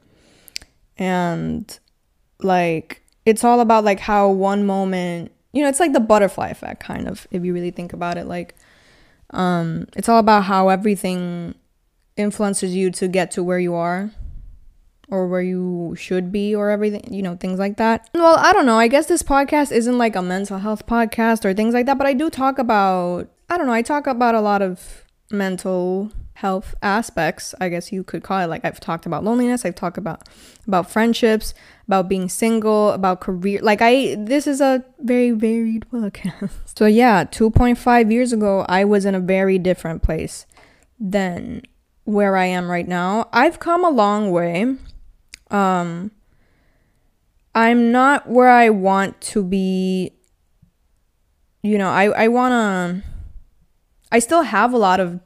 and 0.98 1.80
like 2.42 3.02
it's 3.26 3.44
all 3.44 3.60
about 3.60 3.84
like 3.84 4.00
how 4.00 4.30
one 4.30 4.66
moment 4.66 5.32
you 5.54 5.62
know 5.64 5.70
it's 5.70 5.80
like 5.80 5.94
the 5.94 6.00
butterfly 6.00 6.50
effect 6.50 6.84
kind 6.84 7.08
of 7.08 7.28
if 7.32 7.44
you 7.46 7.54
really 7.54 7.72
think 7.72 7.94
about 7.94 8.18
it 8.18 8.26
like 8.28 8.56
Um, 9.32 9.88
it's 9.96 10.10
all 10.10 10.20
about 10.20 10.44
how 10.44 10.68
everything 10.68 11.56
influences 12.18 12.76
you 12.76 12.92
to 12.92 13.08
get 13.08 13.32
to 13.32 13.44
where 13.44 13.60
you 13.60 13.74
are 13.74 14.12
or 15.12 15.28
where 15.28 15.42
you 15.42 15.94
should 15.98 16.32
be 16.32 16.56
or 16.56 16.70
everything, 16.72 17.14
you 17.14 17.22
know, 17.22 17.36
things 17.36 17.60
like 17.60 17.78
that. 17.78 18.10
Well, 18.16 18.38
I 18.38 18.54
don't 18.54 18.66
know. 18.66 18.80
I 18.80 18.88
guess 18.88 19.06
this 19.06 19.22
podcast 19.22 19.72
isn't 19.72 19.98
like 19.98 20.16
a 20.16 20.22
mental 20.22 20.58
health 20.58 20.88
podcast 20.88 21.46
or 21.46 21.54
things 21.54 21.74
like 21.74 21.86
that, 21.86 21.98
but 21.98 22.08
I 22.08 22.14
do 22.14 22.30
talk 22.30 22.58
about, 22.58 23.30
I 23.50 23.58
don't 23.58 23.68
know, 23.68 23.74
I 23.74 23.82
talk 23.82 24.08
about 24.08 24.34
a 24.34 24.42
lot 24.42 24.62
of 24.62 25.06
mental 25.30 26.12
health 26.36 26.74
aspects, 26.82 27.54
I 27.62 27.70
guess 27.70 27.92
you 27.92 28.04
could 28.04 28.24
call 28.24 28.40
it. 28.40 28.48
Like 28.48 28.66
I've 28.66 28.80
talked 28.80 29.06
about 29.06 29.24
loneliness, 29.24 29.64
I've 29.64 29.76
talked 29.76 29.98
about 29.98 30.28
about 30.66 30.90
friendships, 30.90 31.54
about 31.86 32.10
being 32.10 32.30
single, 32.30 32.92
about 32.92 33.22
career. 33.22 33.60
Like 33.62 33.80
I 33.82 34.16
this 34.18 34.48
is 34.48 34.60
a 34.60 34.84
very 35.00 35.32
varied 35.32 35.86
podcast. 35.92 36.52
So 36.66 36.86
yeah, 36.88 37.26
2.5 37.26 38.12
years 38.12 38.34
ago, 38.34 38.66
I 38.68 38.86
was 38.86 39.06
in 39.06 39.14
a 39.14 39.20
very 39.20 39.60
different 39.60 40.02
place 40.02 40.48
than 41.00 41.62
where 42.06 42.36
I 42.36 42.46
am 42.46 42.72
right 42.72 42.88
now. 42.88 43.30
I've 43.32 43.60
come 43.60 43.86
a 43.86 43.90
long 43.90 44.32
way. 44.32 44.78
Um 45.52 46.12
I'm 47.54 47.92
not 47.92 48.30
where 48.30 48.50
I 48.50 48.70
want 48.70 49.20
to 49.22 49.44
be. 49.44 50.14
You 51.62 51.78
know, 51.78 51.90
I 51.90 52.06
I 52.06 52.28
want 52.28 52.52
to 52.54 53.10
I 54.12 54.20
still 54.20 54.44
have 54.44 54.74
a 54.74 54.78
lot 54.78 55.00
of 55.00 55.20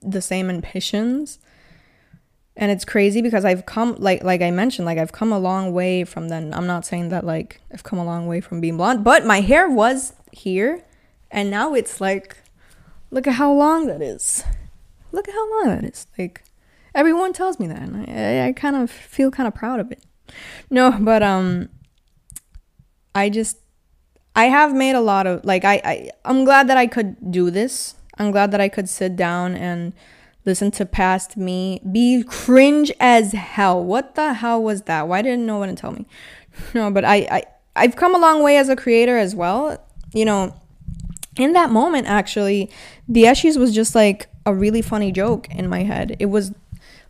the 0.00 0.20
same 0.20 0.50
ambitions. 0.50 1.38
And 2.54 2.70
it's 2.70 2.84
crazy 2.84 3.22
because 3.22 3.44
I've 3.44 3.64
come 3.64 3.96
like 3.98 4.22
like 4.22 4.42
I 4.42 4.50
mentioned, 4.50 4.84
like 4.84 4.98
I've 4.98 5.12
come 5.12 5.32
a 5.32 5.38
long 5.38 5.72
way 5.72 6.04
from 6.04 6.28
then. 6.28 6.52
I'm 6.52 6.66
not 6.66 6.84
saying 6.84 7.08
that 7.08 7.24
like 7.24 7.60
I've 7.72 7.82
come 7.82 7.98
a 7.98 8.04
long 8.04 8.26
way 8.26 8.40
from 8.40 8.60
being 8.60 8.76
blonde, 8.76 9.04
but 9.04 9.24
my 9.24 9.40
hair 9.40 9.70
was 9.70 10.12
here 10.32 10.84
and 11.30 11.50
now 11.50 11.74
it's 11.74 12.00
like 12.00 12.36
look 13.10 13.26
at 13.26 13.34
how 13.34 13.52
long 13.52 13.86
that 13.86 14.02
is. 14.02 14.44
Look 15.12 15.28
at 15.28 15.34
how 15.34 15.50
long 15.58 15.68
that 15.68 15.84
is. 15.84 16.06
Like 16.18 16.44
everyone 16.94 17.32
tells 17.32 17.58
me 17.58 17.66
that 17.66 17.82
and 17.82 18.08
I, 18.08 18.48
I 18.48 18.52
kind 18.52 18.76
of 18.76 18.90
feel 18.90 19.30
kind 19.30 19.46
of 19.46 19.54
proud 19.54 19.80
of 19.80 19.90
it. 19.92 20.04
No, 20.70 20.96
but 21.00 21.22
um 21.22 21.68
I 23.14 23.28
just 23.28 23.58
I 24.34 24.46
have 24.46 24.74
made 24.74 24.94
a 24.94 25.00
lot 25.00 25.26
of 25.26 25.44
like 25.44 25.64
I, 25.64 25.80
I 25.84 26.10
I'm 26.24 26.44
glad 26.44 26.68
that 26.68 26.76
I 26.76 26.86
could 26.86 27.30
do 27.30 27.50
this 27.50 27.94
I'm 28.18 28.30
glad 28.30 28.50
that 28.52 28.60
I 28.60 28.68
could 28.68 28.88
sit 28.88 29.16
down 29.16 29.54
and 29.56 29.92
listen 30.44 30.70
to 30.72 30.86
past 30.86 31.36
me 31.36 31.80
be 31.90 32.22
cringe 32.22 32.90
as 33.00 33.32
hell. 33.32 33.82
What 33.82 34.14
the 34.14 34.34
hell 34.34 34.62
was 34.62 34.82
that? 34.82 35.08
Why 35.08 35.22
didn't 35.22 35.46
no 35.46 35.58
one 35.58 35.74
tell 35.76 35.92
me? 35.92 36.06
No, 36.74 36.90
but 36.90 37.02
I, 37.02 37.26
I 37.30 37.42
I've 37.74 37.96
come 37.96 38.14
a 38.14 38.18
long 38.18 38.42
way 38.42 38.58
as 38.58 38.68
a 38.68 38.76
creator 38.76 39.16
as 39.16 39.34
well. 39.34 39.78
You 40.12 40.26
know, 40.26 40.54
in 41.38 41.54
that 41.54 41.70
moment 41.70 42.06
actually, 42.06 42.70
the 43.08 43.22
Eshies 43.24 43.56
was 43.56 43.74
just 43.74 43.94
like 43.94 44.28
a 44.44 44.54
really 44.54 44.82
funny 44.82 45.12
joke 45.12 45.48
in 45.50 45.66
my 45.70 45.82
head. 45.82 46.14
It 46.18 46.26
was 46.26 46.52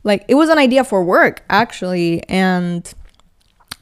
like 0.04 0.24
it 0.28 0.34
was 0.34 0.48
an 0.48 0.58
idea 0.58 0.84
for 0.84 1.04
work 1.04 1.44
actually 1.48 2.22
and 2.28 2.92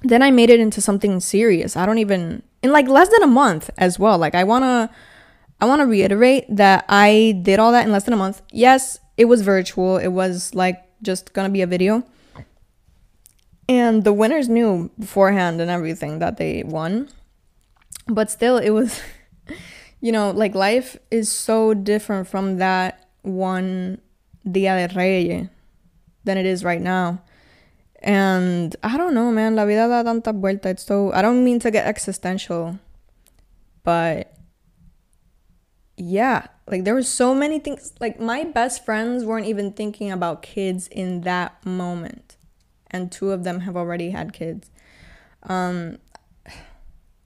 then 0.02 0.22
I 0.22 0.30
made 0.30 0.50
it 0.50 0.60
into 0.60 0.80
something 0.80 1.20
serious. 1.20 1.76
I 1.76 1.86
don't 1.86 1.98
even 1.98 2.42
in 2.62 2.72
like 2.72 2.88
less 2.88 3.08
than 3.08 3.22
a 3.22 3.26
month 3.26 3.70
as 3.76 3.98
well. 3.98 4.18
Like 4.18 4.34
I 4.34 4.44
want 4.44 4.64
to 4.64 4.90
I 5.60 5.66
want 5.66 5.80
to 5.80 5.86
reiterate 5.86 6.44
that 6.48 6.86
I 6.88 7.38
did 7.42 7.58
all 7.58 7.72
that 7.72 7.84
in 7.84 7.92
less 7.92 8.04
than 8.04 8.14
a 8.14 8.16
month. 8.16 8.40
Yes, 8.50 8.98
it 9.16 9.26
was 9.26 9.42
virtual. 9.42 9.98
It 9.98 10.08
was 10.08 10.54
like 10.54 10.82
just 11.02 11.34
to 11.34 11.48
be 11.50 11.60
a 11.62 11.66
video. 11.66 12.02
And 13.68 14.02
the 14.02 14.12
winners 14.12 14.48
knew 14.48 14.90
beforehand 14.98 15.60
and 15.60 15.70
everything 15.70 16.18
that 16.18 16.38
they 16.38 16.64
won. 16.64 17.08
But 18.08 18.30
still, 18.30 18.56
it 18.56 18.70
was, 18.70 19.00
you 20.00 20.10
know, 20.10 20.30
like 20.30 20.54
life 20.54 20.96
is 21.10 21.30
so 21.30 21.74
different 21.74 22.26
from 22.26 22.56
that 22.56 23.06
one 23.22 24.00
Dia 24.50 24.88
de 24.88 24.94
Reyes 24.94 25.48
than 26.24 26.38
it 26.38 26.46
is 26.46 26.64
right 26.64 26.80
now. 26.80 27.22
And 28.02 28.74
I 28.82 28.96
don't 28.96 29.14
know, 29.14 29.30
man. 29.30 29.56
La 29.56 29.66
vida 29.66 29.88
da 29.88 30.02
tanta 30.02 30.32
vuelta. 30.32 30.70
It's 30.70 30.84
so, 30.84 31.12
I 31.12 31.22
don't 31.22 31.44
mean 31.44 31.58
to 31.60 31.70
get 31.70 31.86
existential, 31.86 32.78
but 33.84 34.32
yeah, 36.00 36.46
like 36.66 36.84
there 36.84 36.94
were 36.94 37.02
so 37.02 37.34
many 37.34 37.58
things. 37.58 37.92
Like 38.00 38.18
my 38.18 38.44
best 38.44 38.84
friends 38.84 39.24
weren't 39.24 39.46
even 39.46 39.72
thinking 39.72 40.10
about 40.10 40.42
kids 40.42 40.88
in 40.88 41.22
that 41.22 41.64
moment, 41.66 42.36
and 42.90 43.12
two 43.12 43.32
of 43.32 43.44
them 43.44 43.60
have 43.60 43.76
already 43.76 44.10
had 44.10 44.32
kids. 44.32 44.70
Um, 45.42 45.98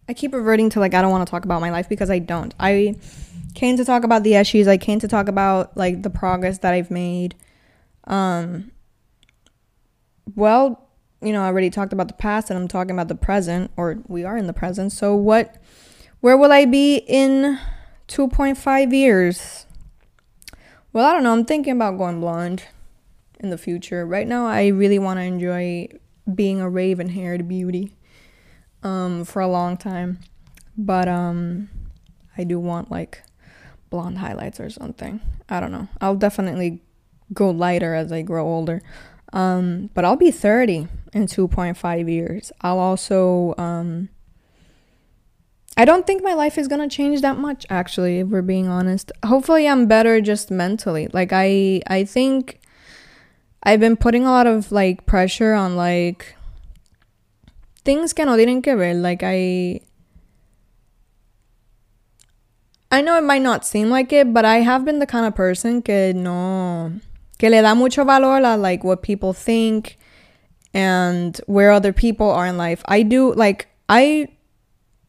I 0.09 0.13
keep 0.13 0.35
reverting 0.35 0.71
to 0.71 0.81
like 0.81 0.93
I 0.93 1.03
don't 1.03 1.13
want 1.13 1.27
to 1.27 1.31
talk 1.31 1.45
about 1.45 1.61
my 1.61 1.71
life 1.71 1.89
because 1.89 2.11
I 2.11 2.19
don't. 2.19 2.53
I 2.59 2.97
came 3.55 3.77
to 3.77 3.85
talk 3.85 4.03
about 4.03 4.25
the 4.25 4.33
Eshies. 4.33 4.67
I 4.67 4.77
came 4.77 4.99
to 4.99 5.09
talk 5.09 5.29
about 5.29 5.77
like 5.77 6.03
the 6.03 6.11
progress 6.11 6.59
that 6.59 6.75
I've 6.75 6.91
made. 6.91 7.37
Um, 8.05 8.73
well, 10.35 10.89
you 11.23 11.33
know, 11.33 11.43
I 11.43 11.47
already 11.47 11.71
talked 11.71 11.93
about 11.93 12.09
the 12.09 12.15
past 12.15 12.51
and 12.51 12.59
I'm 12.59 12.69
talking 12.69 12.93
about 12.93 13.09
the 13.09 13.15
present, 13.15 13.71
or 13.77 13.99
we 14.09 14.25
are 14.25 14.37
in 14.37 14.47
the 14.47 14.53
present. 14.53 14.93
So, 14.93 15.15
what, 15.15 15.57
where 16.21 16.37
will 16.37 16.53
I 16.53 16.65
be 16.65 16.97
in 16.97 17.59
2.5 18.09 18.93
years. 18.93 19.67
Well, 20.93 21.07
I 21.07 21.13
don't 21.13 21.23
know. 21.23 21.33
I'm 21.33 21.45
thinking 21.45 21.73
about 21.73 21.99
going 21.99 22.21
blonde 22.21 22.65
in 23.41 23.51
the 23.51 23.59
future. 23.59 24.07
Right 24.07 24.27
now, 24.27 24.47
I 24.47 24.69
really 24.69 24.99
want 24.99 25.19
to 25.19 25.23
enjoy 25.23 25.89
being 26.33 26.61
a 26.61 26.69
raven 26.69 27.09
haired 27.09 27.49
beauty 27.49 27.97
um, 28.83 29.25
for 29.25 29.41
a 29.41 29.49
long 29.49 29.77
time. 29.77 30.21
But 30.77 31.09
um, 31.09 31.69
I 32.37 32.45
do 32.45 32.59
want 32.59 32.91
like 32.91 33.23
blonde 33.91 34.19
highlights 34.19 34.61
or 34.61 34.71
something. 34.71 35.21
I 35.49 35.61
don't 35.61 35.73
know. 35.73 35.89
I'll 36.01 36.17
definitely 36.17 36.83
go 37.33 37.51
lighter 37.51 37.95
as 37.95 38.13
I 38.13 38.23
grow 38.23 38.47
older. 38.47 38.83
Um, 39.35 39.91
but 39.95 40.05
I'll 40.05 40.17
be 40.17 40.31
30 40.31 40.87
in 41.13 41.27
2.5 41.27 42.11
years. 42.11 42.53
I'll 42.63 42.79
also 42.79 43.55
um, 43.59 44.09
I 45.77 45.85
don't 45.85 46.07
think 46.07 46.23
my 46.23 46.35
life 46.35 46.57
is 46.57 46.69
gonna 46.69 46.89
change 46.89 47.21
that 47.23 47.37
much 47.37 47.67
actually, 47.69 48.21
if 48.21 48.29
we're 48.29 48.43
being 48.43 48.69
honest. 48.69 49.11
Hopefully 49.25 49.69
I'm 49.69 49.87
better 49.87 50.21
just 50.21 50.51
mentally. 50.51 51.09
Like 51.13 51.31
I 51.33 51.83
I 51.89 52.05
think 52.05 52.61
I've 53.65 53.81
been 53.81 53.97
putting 53.97 54.25
a 54.25 54.31
lot 54.31 54.47
of 54.47 54.71
like 54.71 55.05
pressure 55.05 55.53
on 55.53 55.75
like 55.75 56.37
things 57.85 58.13
que 58.13 58.25
no 58.25 58.37
tienen 58.37 58.63
que 58.63 58.77
ver. 58.77 58.95
Like 58.95 59.23
I 59.25 59.81
I 62.93 63.01
know 63.01 63.19
it 63.19 63.25
might 63.25 63.43
not 63.43 63.67
seem 63.67 63.91
like 63.91 64.13
it, 64.13 64.33
but 64.33 64.45
I 64.45 64.59
have 64.61 64.85
been 64.85 65.01
the 65.01 65.07
kind 65.07 65.27
of 65.27 65.35
person 65.35 65.83
que 65.83 66.13
no 66.15 66.93
que 67.45 67.51
le 67.51 67.61
da 67.61 67.75
mucho 67.75 68.05
valor 68.05 68.41
a 68.43 68.57
like 68.57 68.83
what 68.83 69.03
people 69.03 69.35
think 69.35 69.99
and 70.73 71.43
where 71.47 71.71
other 71.71 71.93
people 71.93 72.31
are 72.31 72.47
in 72.47 72.57
life. 72.57 72.83
I 72.87 73.03
do 73.03 73.35
like 73.35 73.69
I 73.87 74.29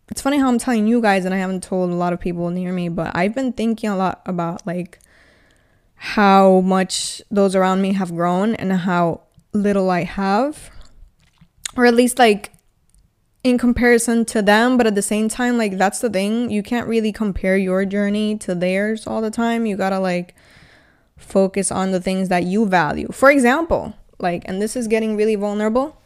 it's 0.10 0.22
funny 0.22 0.38
how 0.38 0.50
I'm 0.50 0.58
telling 0.58 0.86
you 0.86 1.01
guys 1.01 1.24
and 1.24 1.34
I 1.34 1.38
haven't 1.38 1.63
told 1.63 1.92
a 1.92 1.96
lot 1.96 2.12
of 2.12 2.20
people 2.20 2.50
near 2.50 2.74
me, 2.74 2.89
but 2.89 3.15
I've 3.15 3.34
been 3.34 3.54
thinking 3.54 3.89
a 3.89 3.96
lot 3.96 4.22
about 4.25 4.68
like 4.68 5.00
how 5.96 6.60
much 6.60 7.22
those 7.32 7.56
around 7.56 7.82
me 7.82 7.94
have 7.94 8.13
grown 8.13 8.54
and 8.56 8.74
how 8.74 9.22
little 9.54 9.89
I 9.89 10.04
have. 10.04 10.72
Or 11.77 11.86
at 11.86 11.94
least 11.94 12.20
like 12.20 12.51
in 13.46 13.58
comparison 13.58 14.25
to 14.25 14.42
them, 14.42 14.75
but 14.75 14.88
at 14.88 14.96
the 14.96 15.01
same 15.01 15.30
time, 15.30 15.58
like 15.58 15.77
that's 15.77 16.00
the 16.00 16.10
thing. 16.10 16.50
You 16.51 16.63
can't 16.63 16.88
really 16.88 17.13
compare 17.13 17.56
your 17.56 17.86
journey 17.86 18.38
to 18.39 18.54
theirs 18.54 19.08
all 19.08 19.22
the 19.22 19.32
time. 19.32 19.65
You 19.65 19.77
gotta 19.77 20.00
like 20.00 20.36
focus 21.18 21.72
on 21.72 21.92
the 21.92 22.02
things 22.02 22.30
that 22.30 22.44
you 22.44 22.66
value. 22.66 23.08
For 23.12 23.30
example, 23.30 23.94
like, 24.20 24.44
and 24.46 24.62
this 24.62 24.76
is 24.76 24.88
getting 24.88 25.16
really 25.16 25.36
vulnerable, 25.36 26.02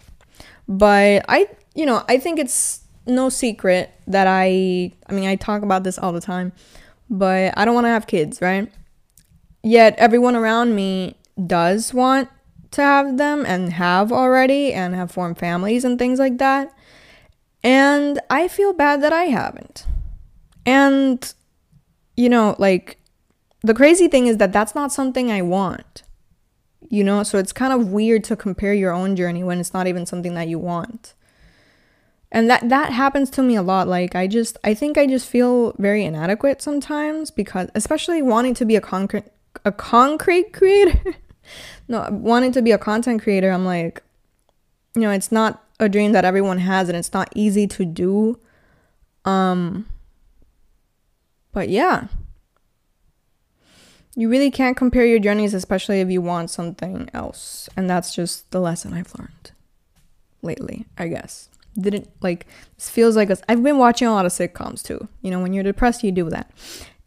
but 0.68 1.26
I, 1.28 1.48
you 1.76 1.86
know, 1.86 2.04
I 2.08 2.18
think 2.18 2.40
it's 2.40 2.82
no 3.10 3.30
secret 3.30 3.92
that 4.08 4.28
I 4.28 4.92
I 5.08 5.14
mean 5.14 5.28
I 5.28 5.36
talk 5.36 5.64
about 5.64 5.84
this 5.84 5.98
all 5.98 6.14
the 6.14 6.22
time, 6.22 6.54
but 7.10 7.54
I 7.58 7.66
don't 7.66 7.74
want 7.74 7.86
to 7.86 7.90
have 7.90 8.08
kids, 8.08 8.42
right? 8.42 8.72
Yet 9.64 9.96
everyone 9.98 10.36
around 10.36 10.76
me 10.76 11.16
does 11.46 11.94
want 11.94 12.30
to 12.72 12.82
have 12.82 13.18
them 13.18 13.46
and 13.46 13.74
have 13.74 14.12
already 14.12 14.74
and 14.74 14.94
have 14.96 15.12
formed 15.12 15.38
families 15.38 15.84
and 15.84 15.98
things 15.98 16.20
like 16.20 16.38
that. 16.38 16.74
And 17.64 18.20
I 18.30 18.48
feel 18.48 18.74
bad 18.74 19.02
that 19.02 19.12
I 19.12 19.24
haven't. 19.24 19.86
And 20.66 21.34
you 22.16 22.30
know, 22.30 22.56
like 22.60 22.99
the 23.62 23.74
crazy 23.74 24.08
thing 24.08 24.28
is 24.28 24.38
that 24.38 24.54
that's 24.54 24.76
not 24.76 24.92
something 24.92 25.32
I 25.32 25.42
want. 25.42 26.04
You 26.90 27.04
know, 27.04 27.24
so 27.24 27.38
it's 27.38 27.52
kind 27.52 27.74
of 27.74 27.90
weird 27.90 28.24
to 28.26 28.36
compare 28.36 28.74
your 28.74 28.92
own 28.92 29.16
journey 29.16 29.44
when 29.44 29.60
it's 29.60 29.74
not 29.74 29.88
even 29.88 30.06
something 30.06 30.34
that 30.34 30.48
you 30.48 30.58
want. 30.58 31.14
And 32.32 32.50
that 32.50 32.70
that 32.70 32.92
happens 32.92 33.30
to 33.32 33.44
me 33.44 33.56
a 33.56 33.62
lot. 33.62 33.88
Like 33.88 34.16
i 34.16 34.28
just 34.28 34.58
i 34.64 34.74
think 34.74 34.98
i 34.98 35.06
just 35.08 35.28
feel 35.28 35.74
very 35.78 36.06
inadequate 36.06 36.62
sometimes 36.62 37.32
because 37.32 37.70
especially 37.76 38.22
wanting 38.22 38.54
to 38.56 38.66
be 38.66 38.76
a 38.76 38.82
concrete 38.82 39.26
a 39.66 39.72
concrete 39.72 40.54
creator. 40.54 41.00
No 41.88 42.08
wanting 42.12 42.52
to 42.52 42.62
be 42.62 42.72
a 42.72 42.78
content 42.78 43.24
creator 43.24 43.50
i'm 43.50 43.66
like 43.66 44.04
you 44.94 45.02
know 45.02 45.10
it's 45.10 45.32
not 45.32 45.64
a 45.80 45.90
dream 45.90 46.12
that 46.12 46.24
everyone 46.24 46.60
has 46.60 46.90
and 46.90 46.96
it's 46.96 47.12
not 47.12 47.30
easy 47.34 47.66
to 47.66 47.86
do. 47.86 48.40
Um 49.26 49.88
but 51.52 51.70
yeah 51.70 52.10
you 54.20 54.28
really 54.28 54.52
can't 54.52 54.76
compare 54.76 55.06
your 55.06 55.20
journeys, 55.20 55.54
especially 55.54 56.02
if 56.02 56.10
you 56.10 56.22
want 56.22 56.50
something 56.50 57.10
else. 57.14 57.70
And 57.78 57.90
that's 57.90 58.14
just 58.14 58.52
the 58.52 58.60
lesson 58.60 58.94
I've 58.94 59.14
learned 59.18 59.52
lately, 60.42 60.88
I 60.98 61.08
guess. 61.08 61.48
Didn't 61.80 62.10
like 62.20 62.46
this 62.76 62.90
feels 62.90 63.16
like 63.16 63.32
i 63.32 63.36
I've 63.48 63.64
been 63.64 63.78
watching 63.78 64.10
a 64.10 64.12
lot 64.12 64.26
of 64.26 64.34
sitcoms 64.34 64.84
too. 64.84 65.08
You 65.22 65.32
know, 65.32 65.40
when 65.40 65.54
you're 65.54 65.64
depressed, 65.64 66.04
you 66.04 66.12
do 66.12 66.30
that. 66.32 66.52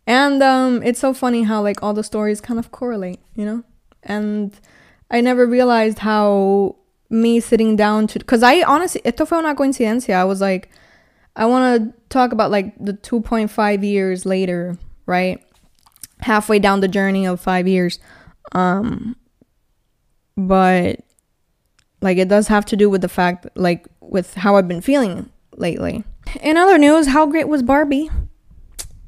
And 0.07 0.42
um, 0.42 0.83
it's 0.83 1.00
so 1.00 1.12
funny 1.12 1.42
how 1.42 1.61
like 1.61 1.83
all 1.83 1.92
the 1.92 2.02
stories 2.02 2.40
kind 2.40 2.59
of 2.59 2.71
correlate, 2.71 3.21
you 3.35 3.45
know? 3.45 3.62
And 4.02 4.59
I 5.11 5.21
never 5.21 5.47
realized 5.47 5.99
how 5.99 6.76
me 7.11 7.40
sitting 7.40 7.76
down 7.76 8.07
to 8.07 8.21
because 8.21 8.42
I 8.42 8.62
honestly 8.62 9.02
esto 9.04 9.26
fue 9.26 9.38
una 9.38 9.54
coincidencia. 9.54 10.14
I 10.14 10.25
was 10.25 10.40
like, 10.40 10.71
I 11.37 11.45
want 11.45 11.92
to 11.92 12.09
talk 12.09 12.33
about 12.33 12.50
like 12.50 12.75
the 12.83 12.95
2.5 12.95 13.85
years 13.85 14.25
later, 14.25 14.78
right? 15.04 15.45
Halfway 16.23 16.59
down 16.59 16.81
the 16.81 16.88
journey 16.88 17.26
of 17.26 17.41
five 17.41 17.67
years. 17.69 17.99
Um, 18.52 19.17
but 20.37 21.00
like 22.00 22.19
it 22.19 22.29
does 22.29 22.49
have 22.49 22.64
to 22.67 22.76
do 22.76 22.91
with 22.91 23.00
the 23.00 23.09
fact, 23.09 23.47
like, 23.55 23.87
with 24.00 24.35
how 24.35 24.57
I've 24.57 24.69
been 24.69 24.81
feeling 24.81 25.31
lately. 25.57 26.05
In 26.41 26.57
other 26.57 26.79
news, 26.79 27.09
how 27.09 27.26
great 27.26 27.49
was 27.49 27.62
Barbie? 27.62 28.11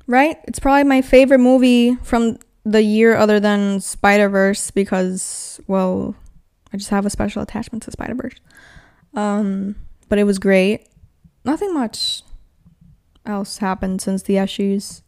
Right? 0.06 0.36
It's 0.44 0.58
probably 0.58 0.84
my 0.84 1.02
favorite 1.02 1.38
movie 1.38 1.96
from 2.02 2.38
the 2.64 2.82
year 2.82 3.16
other 3.16 3.40
than 3.40 3.80
Spider 3.80 4.28
Verse 4.28 4.70
because, 4.70 5.60
well, 5.66 6.14
I 6.72 6.76
just 6.76 6.90
have 6.90 7.06
a 7.06 7.10
special 7.10 7.42
attachment 7.42 7.84
to 7.84 7.90
Spider 7.90 8.14
Verse. 8.14 8.34
Um, 9.14 9.76
but 10.08 10.18
it 10.18 10.24
was 10.24 10.38
great. 10.38 10.88
Nothing 11.44 11.72
much 11.72 12.22
else 13.24 13.58
happened 13.58 14.02
since 14.02 14.22
the 14.22 14.34
Eshies. 14.34 15.02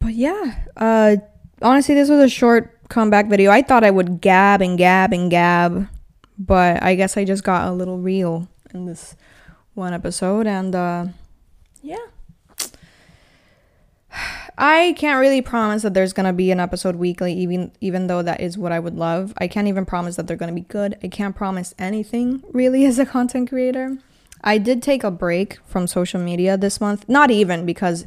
But 0.00 0.14
yeah, 0.14 0.54
uh, 0.76 1.16
honestly, 1.62 1.94
this 1.94 2.08
was 2.08 2.20
a 2.20 2.28
short 2.28 2.78
comeback 2.88 3.26
video. 3.26 3.50
I 3.50 3.62
thought 3.62 3.84
I 3.84 3.90
would 3.90 4.20
gab 4.20 4.62
and 4.62 4.78
gab 4.78 5.12
and 5.12 5.30
gab, 5.30 5.88
but 6.38 6.82
I 6.82 6.94
guess 6.94 7.16
I 7.16 7.24
just 7.24 7.44
got 7.44 7.68
a 7.68 7.72
little 7.72 7.98
real 7.98 8.48
in 8.72 8.86
this 8.86 9.16
one 9.74 9.92
episode, 9.92 10.46
and 10.46 10.74
uh, 10.74 11.06
yeah. 11.82 11.96
I 14.58 14.94
can't 14.98 15.20
really 15.20 15.40
promise 15.40 15.82
that 15.82 15.94
there's 15.94 16.12
gonna 16.12 16.32
be 16.32 16.50
an 16.50 16.60
episode 16.60 16.96
weekly, 16.96 17.32
even 17.34 17.72
even 17.80 18.06
though 18.08 18.22
that 18.22 18.40
is 18.40 18.58
what 18.58 18.72
I 18.72 18.78
would 18.78 18.96
love. 18.96 19.32
I 19.38 19.46
can't 19.48 19.68
even 19.68 19.86
promise 19.86 20.16
that 20.16 20.26
they're 20.26 20.36
gonna 20.36 20.52
be 20.52 20.62
good. 20.62 20.96
I 21.02 21.08
can't 21.08 21.36
promise 21.36 21.74
anything 21.78 22.42
really 22.52 22.84
as 22.86 22.98
a 22.98 23.06
content 23.06 23.48
creator. 23.48 23.98
I 24.42 24.58
did 24.58 24.82
take 24.82 25.02
a 25.02 25.10
break 25.10 25.58
from 25.66 25.86
social 25.86 26.20
media 26.20 26.56
this 26.56 26.80
month. 26.80 27.08
Not 27.08 27.30
even 27.30 27.66
because 27.66 28.06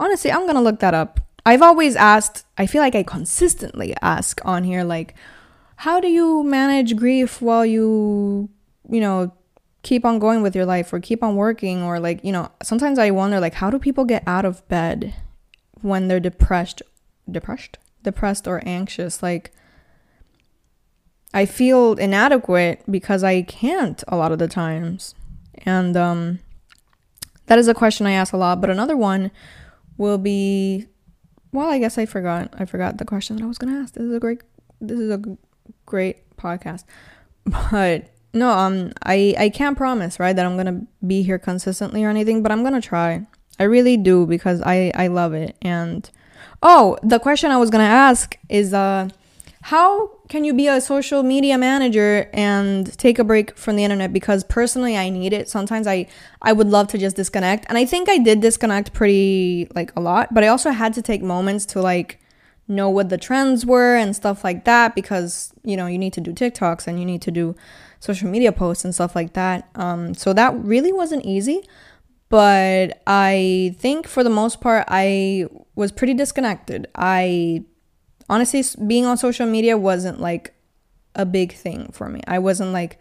honestly, 0.00 0.32
I'm 0.32 0.46
gonna 0.46 0.62
look 0.62 0.80
that 0.80 0.94
up. 0.94 1.20
I've 1.46 1.62
always 1.62 1.94
asked, 1.94 2.44
I 2.58 2.66
feel 2.66 2.82
like 2.82 2.94
I 2.94 3.02
consistently 3.02 3.94
ask 4.02 4.40
on 4.44 4.64
here, 4.64 4.82
like, 4.82 5.14
how 5.76 6.00
do 6.00 6.08
you 6.08 6.42
manage 6.42 6.96
grief 6.96 7.40
while 7.40 7.64
you, 7.64 8.50
you 8.90 9.00
know, 9.00 9.32
keep 9.82 10.04
on 10.04 10.18
going 10.18 10.42
with 10.42 10.54
your 10.54 10.66
life 10.66 10.92
or 10.92 11.00
keep 11.00 11.22
on 11.22 11.36
working? 11.36 11.82
Or, 11.82 11.98
like, 11.98 12.22
you 12.22 12.32
know, 12.32 12.50
sometimes 12.62 12.98
I 12.98 13.10
wonder, 13.10 13.40
like, 13.40 13.54
how 13.54 13.70
do 13.70 13.78
people 13.78 14.04
get 14.04 14.22
out 14.26 14.44
of 14.44 14.66
bed 14.68 15.14
when 15.82 16.08
they're 16.08 16.20
depressed 16.20 16.82
depressed 17.30 17.78
depressed 18.02 18.46
or 18.46 18.62
anxious 18.66 19.22
like 19.22 19.52
i 21.32 21.44
feel 21.44 21.94
inadequate 21.94 22.82
because 22.90 23.22
i 23.22 23.42
can't 23.42 24.02
a 24.08 24.16
lot 24.16 24.32
of 24.32 24.38
the 24.38 24.48
times 24.48 25.14
and 25.64 25.96
um 25.96 26.38
that 27.46 27.58
is 27.58 27.68
a 27.68 27.74
question 27.74 28.06
i 28.06 28.12
ask 28.12 28.32
a 28.32 28.36
lot 28.36 28.60
but 28.60 28.70
another 28.70 28.96
one 28.96 29.30
will 30.00 30.18
be 30.18 30.86
well 31.52 31.68
i 31.68 31.78
guess 31.78 31.98
i 31.98 32.06
forgot 32.06 32.48
i 32.58 32.64
forgot 32.64 32.96
the 32.96 33.04
question 33.04 33.36
that 33.36 33.44
i 33.44 33.46
was 33.46 33.58
going 33.58 33.72
to 33.72 33.78
ask. 33.78 33.94
This 33.94 34.04
is 34.04 34.14
a 34.14 34.20
great 34.20 34.40
this 34.80 34.98
is 34.98 35.10
a 35.10 35.22
great 35.86 36.36
podcast. 36.36 36.84
But 37.70 38.10
no 38.32 38.50
um 38.50 38.92
i 39.02 39.34
i 39.38 39.48
can't 39.48 39.76
promise 39.76 40.20
right 40.20 40.36
that 40.36 40.46
i'm 40.46 40.54
going 40.54 40.72
to 40.72 40.86
be 41.04 41.22
here 41.22 41.38
consistently 41.38 42.04
or 42.04 42.10
anything 42.10 42.44
but 42.44 42.52
i'm 42.52 42.62
going 42.62 42.80
to 42.80 42.88
try. 42.94 43.26
I 43.58 43.64
really 43.64 43.96
do 43.98 44.26
because 44.26 44.62
I 44.62 44.90
I 44.94 45.08
love 45.08 45.34
it. 45.34 45.54
And 45.60 46.08
oh, 46.62 46.96
the 47.02 47.18
question 47.18 47.50
I 47.50 47.58
was 47.58 47.70
gonna 47.70 47.84
ask 47.84 48.38
is 48.48 48.72
uh, 48.72 49.08
how 49.62 50.08
can 50.28 50.44
you 50.44 50.54
be 50.54 50.68
a 50.68 50.80
social 50.80 51.22
media 51.22 51.58
manager 51.58 52.30
and 52.32 52.96
take 52.98 53.18
a 53.18 53.24
break 53.24 53.56
from 53.58 53.76
the 53.76 53.84
internet? 53.84 54.12
Because 54.12 54.42
personally, 54.44 54.96
I 54.96 55.10
need 55.10 55.32
it. 55.32 55.48
Sometimes 55.48 55.86
I 55.86 56.06
I 56.40 56.52
would 56.52 56.68
love 56.68 56.88
to 56.88 56.98
just 56.98 57.16
disconnect, 57.16 57.66
and 57.68 57.76
I 57.76 57.84
think 57.84 58.08
I 58.08 58.18
did 58.18 58.40
disconnect 58.40 58.92
pretty 58.92 59.68
like 59.74 59.92
a 59.96 60.00
lot. 60.00 60.32
But 60.32 60.44
I 60.44 60.48
also 60.48 60.70
had 60.70 60.94
to 60.94 61.02
take 61.02 61.22
moments 61.22 61.66
to 61.66 61.82
like 61.82 62.20
know 62.68 62.88
what 62.88 63.10
the 63.10 63.18
trends 63.18 63.66
were 63.66 63.96
and 63.96 64.14
stuff 64.16 64.44
like 64.44 64.64
that 64.64 64.94
because 64.94 65.52
you 65.64 65.76
know 65.76 65.86
you 65.86 65.98
need 65.98 66.14
to 66.14 66.20
do 66.20 66.32
TikToks 66.32 66.86
and 66.86 66.98
you 66.98 67.04
need 67.04 67.20
to 67.22 67.30
do 67.30 67.54
social 67.98 68.30
media 68.30 68.52
posts 68.52 68.84
and 68.84 68.94
stuff 68.94 69.14
like 69.14 69.34
that. 69.34 69.68
Um, 69.74 70.14
so 70.14 70.32
that 70.32 70.54
really 70.56 70.92
wasn't 70.92 71.24
easy 71.26 71.62
but 72.30 73.02
I 73.08 73.74
think 73.80 74.06
for 74.06 74.22
the 74.22 74.30
most 74.30 74.60
part, 74.60 74.84
I 74.86 75.46
was 75.74 75.90
pretty 75.90 76.14
disconnected. 76.14 76.86
I 76.94 77.64
honestly, 78.30 78.64
being 78.86 79.04
on 79.04 79.18
social 79.18 79.46
media 79.46 79.76
wasn't 79.76 80.20
like 80.20 80.54
a 81.16 81.26
big 81.26 81.52
thing 81.52 81.90
for 81.92 82.08
me. 82.08 82.20
I 82.26 82.38
wasn't 82.38 82.72
like 82.72 82.98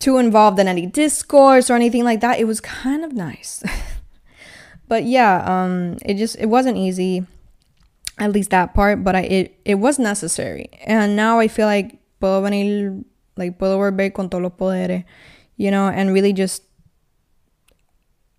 too 0.00 0.18
involved 0.18 0.58
in 0.58 0.66
any 0.66 0.84
discourse 0.84 1.70
or 1.70 1.74
anything 1.74 2.04
like 2.04 2.20
that. 2.20 2.40
It 2.40 2.44
was 2.44 2.60
kind 2.60 3.04
of 3.04 3.12
nice. 3.12 3.62
but 4.88 5.04
yeah, 5.04 5.42
um, 5.46 5.96
it 6.04 6.14
just 6.14 6.36
it 6.36 6.46
wasn't 6.46 6.76
easy, 6.76 7.24
at 8.18 8.32
least 8.32 8.50
that 8.50 8.74
part. 8.74 9.04
But 9.04 9.14
I 9.14 9.20
it 9.20 9.60
it 9.64 9.76
was 9.76 9.98
necessary, 9.98 10.68
and 10.84 11.14
now 11.14 11.38
I 11.38 11.46
feel 11.46 11.66
like 11.66 11.96
puedo 12.20 12.42
venir, 12.42 13.04
like 13.36 13.56
puedo 13.56 13.78
volver 13.78 14.12
con 14.12 14.28
todos 14.28 14.42
los 14.42 14.52
poderes, 14.52 15.04
you 15.56 15.70
know, 15.70 15.86
and 15.86 16.12
really 16.12 16.32
just 16.32 16.62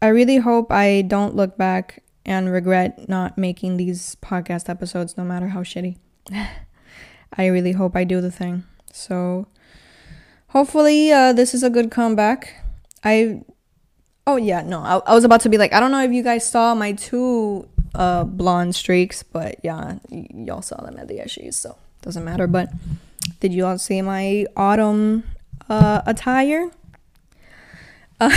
I 0.01 0.07
really 0.07 0.37
hope 0.37 0.71
I 0.71 1.03
don't 1.07 1.35
look 1.35 1.57
back 1.57 2.03
and 2.27 2.51
regret 2.51 3.07
not 3.07 3.37
making 3.37 3.77
these 3.77 4.17
podcast 4.21 4.69
episodes, 4.69 5.17
no 5.17 5.23
matter 5.23 5.47
how 5.47 5.63
shitty. 5.63 5.95
I 7.37 7.45
really 7.47 7.71
hope 7.71 7.95
I 7.95 8.03
do 8.03 8.21
the 8.21 8.31
thing. 8.31 8.63
So, 8.91 9.47
hopefully, 10.49 11.11
uh, 11.11 11.33
this 11.33 11.53
is 11.53 11.63
a 11.63 11.69
good 11.69 11.89
comeback. 11.89 12.63
I, 13.03 13.41
oh 14.25 14.35
yeah, 14.35 14.61
no, 14.61 14.79
I, 14.79 14.97
I 14.97 15.15
was 15.15 15.23
about 15.23 15.41
to 15.41 15.49
be 15.49 15.57
like, 15.57 15.73
I 15.73 15.79
don't 15.79 15.91
know 15.91 16.03
if 16.03 16.11
you 16.11 16.23
guys 16.23 16.45
saw 16.47 16.75
my 16.75 16.91
two 16.93 17.67
uh, 17.95 18.23
blonde 18.25 18.75
streaks, 18.75 19.23
but 19.23 19.55
yeah, 19.63 19.97
y- 20.09 20.27
y'all 20.33 20.61
saw 20.61 20.81
them 20.83 20.97
at 20.99 21.07
the 21.07 21.19
Eshies, 21.19 21.53
so 21.55 21.77
doesn't 22.01 22.23
matter. 22.23 22.47
But 22.47 22.69
did 23.39 23.53
you 23.53 23.65
all 23.65 23.77
see 23.77 24.01
my 24.01 24.45
autumn 24.55 25.23
uh, 25.69 26.01
attire? 26.05 26.69
Uh, 28.19 28.31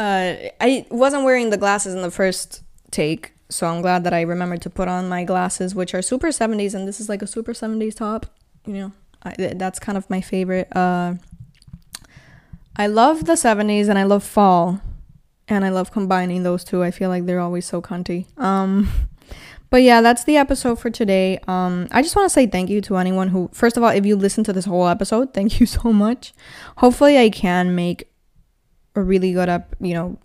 Uh, 0.00 0.48
I 0.62 0.86
wasn't 0.90 1.24
wearing 1.24 1.50
the 1.50 1.58
glasses 1.58 1.94
in 1.94 2.00
the 2.00 2.10
first 2.10 2.62
take, 2.90 3.34
so 3.50 3.66
I'm 3.66 3.82
glad 3.82 4.02
that 4.04 4.14
I 4.14 4.22
remembered 4.22 4.62
to 4.62 4.70
put 4.70 4.88
on 4.88 5.10
my 5.10 5.24
glasses, 5.24 5.74
which 5.74 5.92
are 5.92 6.00
super 6.00 6.28
70s, 6.28 6.74
and 6.74 6.88
this 6.88 7.00
is 7.00 7.10
like 7.10 7.20
a 7.20 7.26
super 7.26 7.52
70s 7.52 7.96
top. 7.96 8.24
You 8.64 8.72
know, 8.72 8.92
I, 9.22 9.34
that's 9.52 9.78
kind 9.78 9.98
of 9.98 10.08
my 10.08 10.22
favorite. 10.22 10.74
Uh, 10.74 11.16
I 12.76 12.86
love 12.86 13.26
the 13.26 13.34
70s 13.34 13.90
and 13.90 13.98
I 13.98 14.04
love 14.04 14.24
fall, 14.24 14.80
and 15.48 15.66
I 15.66 15.68
love 15.68 15.92
combining 15.92 16.44
those 16.44 16.64
two. 16.64 16.82
I 16.82 16.92
feel 16.92 17.10
like 17.10 17.26
they're 17.26 17.38
always 17.38 17.66
so 17.66 17.82
cunty. 17.82 18.24
Um, 18.38 18.88
but 19.68 19.82
yeah, 19.82 20.00
that's 20.00 20.24
the 20.24 20.38
episode 20.38 20.78
for 20.78 20.88
today. 20.88 21.40
Um, 21.46 21.88
I 21.90 22.00
just 22.00 22.16
want 22.16 22.24
to 22.24 22.32
say 22.32 22.46
thank 22.46 22.70
you 22.70 22.80
to 22.80 22.96
anyone 22.96 23.28
who, 23.28 23.50
first 23.52 23.76
of 23.76 23.82
all, 23.82 23.90
if 23.90 24.06
you 24.06 24.16
listen 24.16 24.44
to 24.44 24.54
this 24.54 24.64
whole 24.64 24.88
episode, 24.88 25.34
thank 25.34 25.60
you 25.60 25.66
so 25.66 25.92
much. 25.92 26.32
Hopefully, 26.78 27.18
I 27.18 27.28
can 27.28 27.74
make 27.74 28.09
a 28.94 29.02
really 29.02 29.32
good 29.32 29.48
up, 29.48 29.74
you 29.80 29.94
know, 29.94 30.18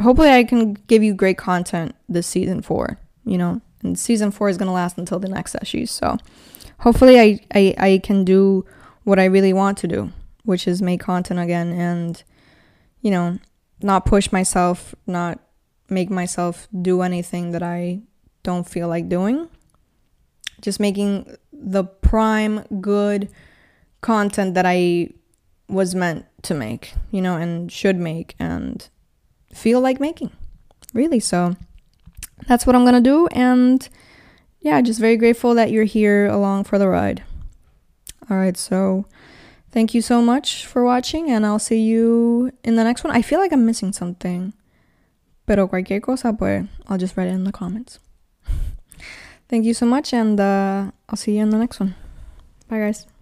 hopefully 0.00 0.30
I 0.30 0.44
can 0.44 0.74
give 0.74 1.02
you 1.02 1.14
great 1.14 1.38
content 1.38 1.94
this 2.08 2.26
season 2.26 2.62
four, 2.62 2.98
you 3.24 3.38
know, 3.38 3.60
and 3.82 3.98
season 3.98 4.30
four 4.30 4.48
is 4.48 4.56
going 4.56 4.66
to 4.66 4.72
last 4.72 4.98
until 4.98 5.18
the 5.18 5.28
next 5.28 5.56
issue. 5.60 5.86
So 5.86 6.16
hopefully 6.80 7.20
I, 7.20 7.40
I, 7.54 7.74
I 7.78 8.00
can 8.02 8.24
do 8.24 8.64
what 9.04 9.18
I 9.18 9.24
really 9.24 9.52
want 9.52 9.78
to 9.78 9.88
do, 9.88 10.12
which 10.44 10.66
is 10.66 10.82
make 10.82 11.00
content 11.00 11.40
again 11.40 11.72
and, 11.72 12.22
you 13.02 13.10
know, 13.10 13.38
not 13.82 14.06
push 14.06 14.32
myself, 14.32 14.94
not 15.06 15.40
make 15.88 16.10
myself 16.10 16.68
do 16.80 17.02
anything 17.02 17.50
that 17.50 17.62
I 17.62 18.00
don't 18.42 18.68
feel 18.68 18.88
like 18.88 19.08
doing. 19.08 19.48
Just 20.60 20.80
making 20.80 21.36
the 21.52 21.84
prime 21.84 22.64
good 22.80 23.30
content 24.00 24.54
that 24.54 24.64
I 24.66 25.10
was 25.68 25.94
meant 25.94 26.24
to 26.44 26.54
make, 26.54 26.94
you 27.10 27.20
know, 27.20 27.36
and 27.36 27.70
should 27.70 27.96
make 27.96 28.34
and 28.38 28.88
feel 29.52 29.80
like 29.80 30.00
making. 30.00 30.30
Really. 30.92 31.20
So 31.20 31.56
that's 32.46 32.66
what 32.66 32.76
I'm 32.76 32.82
going 32.82 32.94
to 32.94 33.00
do. 33.00 33.26
And 33.28 33.86
yeah, 34.60 34.80
just 34.80 35.00
very 35.00 35.16
grateful 35.16 35.54
that 35.54 35.70
you're 35.70 35.84
here 35.84 36.26
along 36.26 36.64
for 36.64 36.78
the 36.78 36.88
ride. 36.88 37.22
All 38.30 38.36
right. 38.36 38.56
So 38.56 39.06
thank 39.70 39.94
you 39.94 40.00
so 40.00 40.22
much 40.22 40.64
for 40.66 40.84
watching, 40.84 41.30
and 41.30 41.44
I'll 41.44 41.58
see 41.58 41.80
you 41.80 42.52
in 42.62 42.76
the 42.76 42.84
next 42.84 43.04
one. 43.04 43.14
I 43.14 43.22
feel 43.22 43.40
like 43.40 43.52
I'm 43.52 43.66
missing 43.66 43.92
something. 43.92 44.54
Pero 45.46 45.68
cualquier 45.68 46.00
cosa, 46.00 46.32
pues 46.32 46.66
I'll 46.88 46.96
just 46.96 47.16
write 47.16 47.28
it 47.28 47.34
in 47.34 47.44
the 47.44 47.52
comments. 47.52 47.98
Thank 49.48 49.66
you 49.66 49.74
so 49.74 49.84
much, 49.84 50.14
and 50.14 50.40
uh, 50.40 50.90
I'll 51.08 51.16
see 51.16 51.36
you 51.36 51.42
in 51.42 51.50
the 51.50 51.58
next 51.58 51.80
one. 51.80 51.94
Bye, 52.68 52.78
guys. 52.78 53.13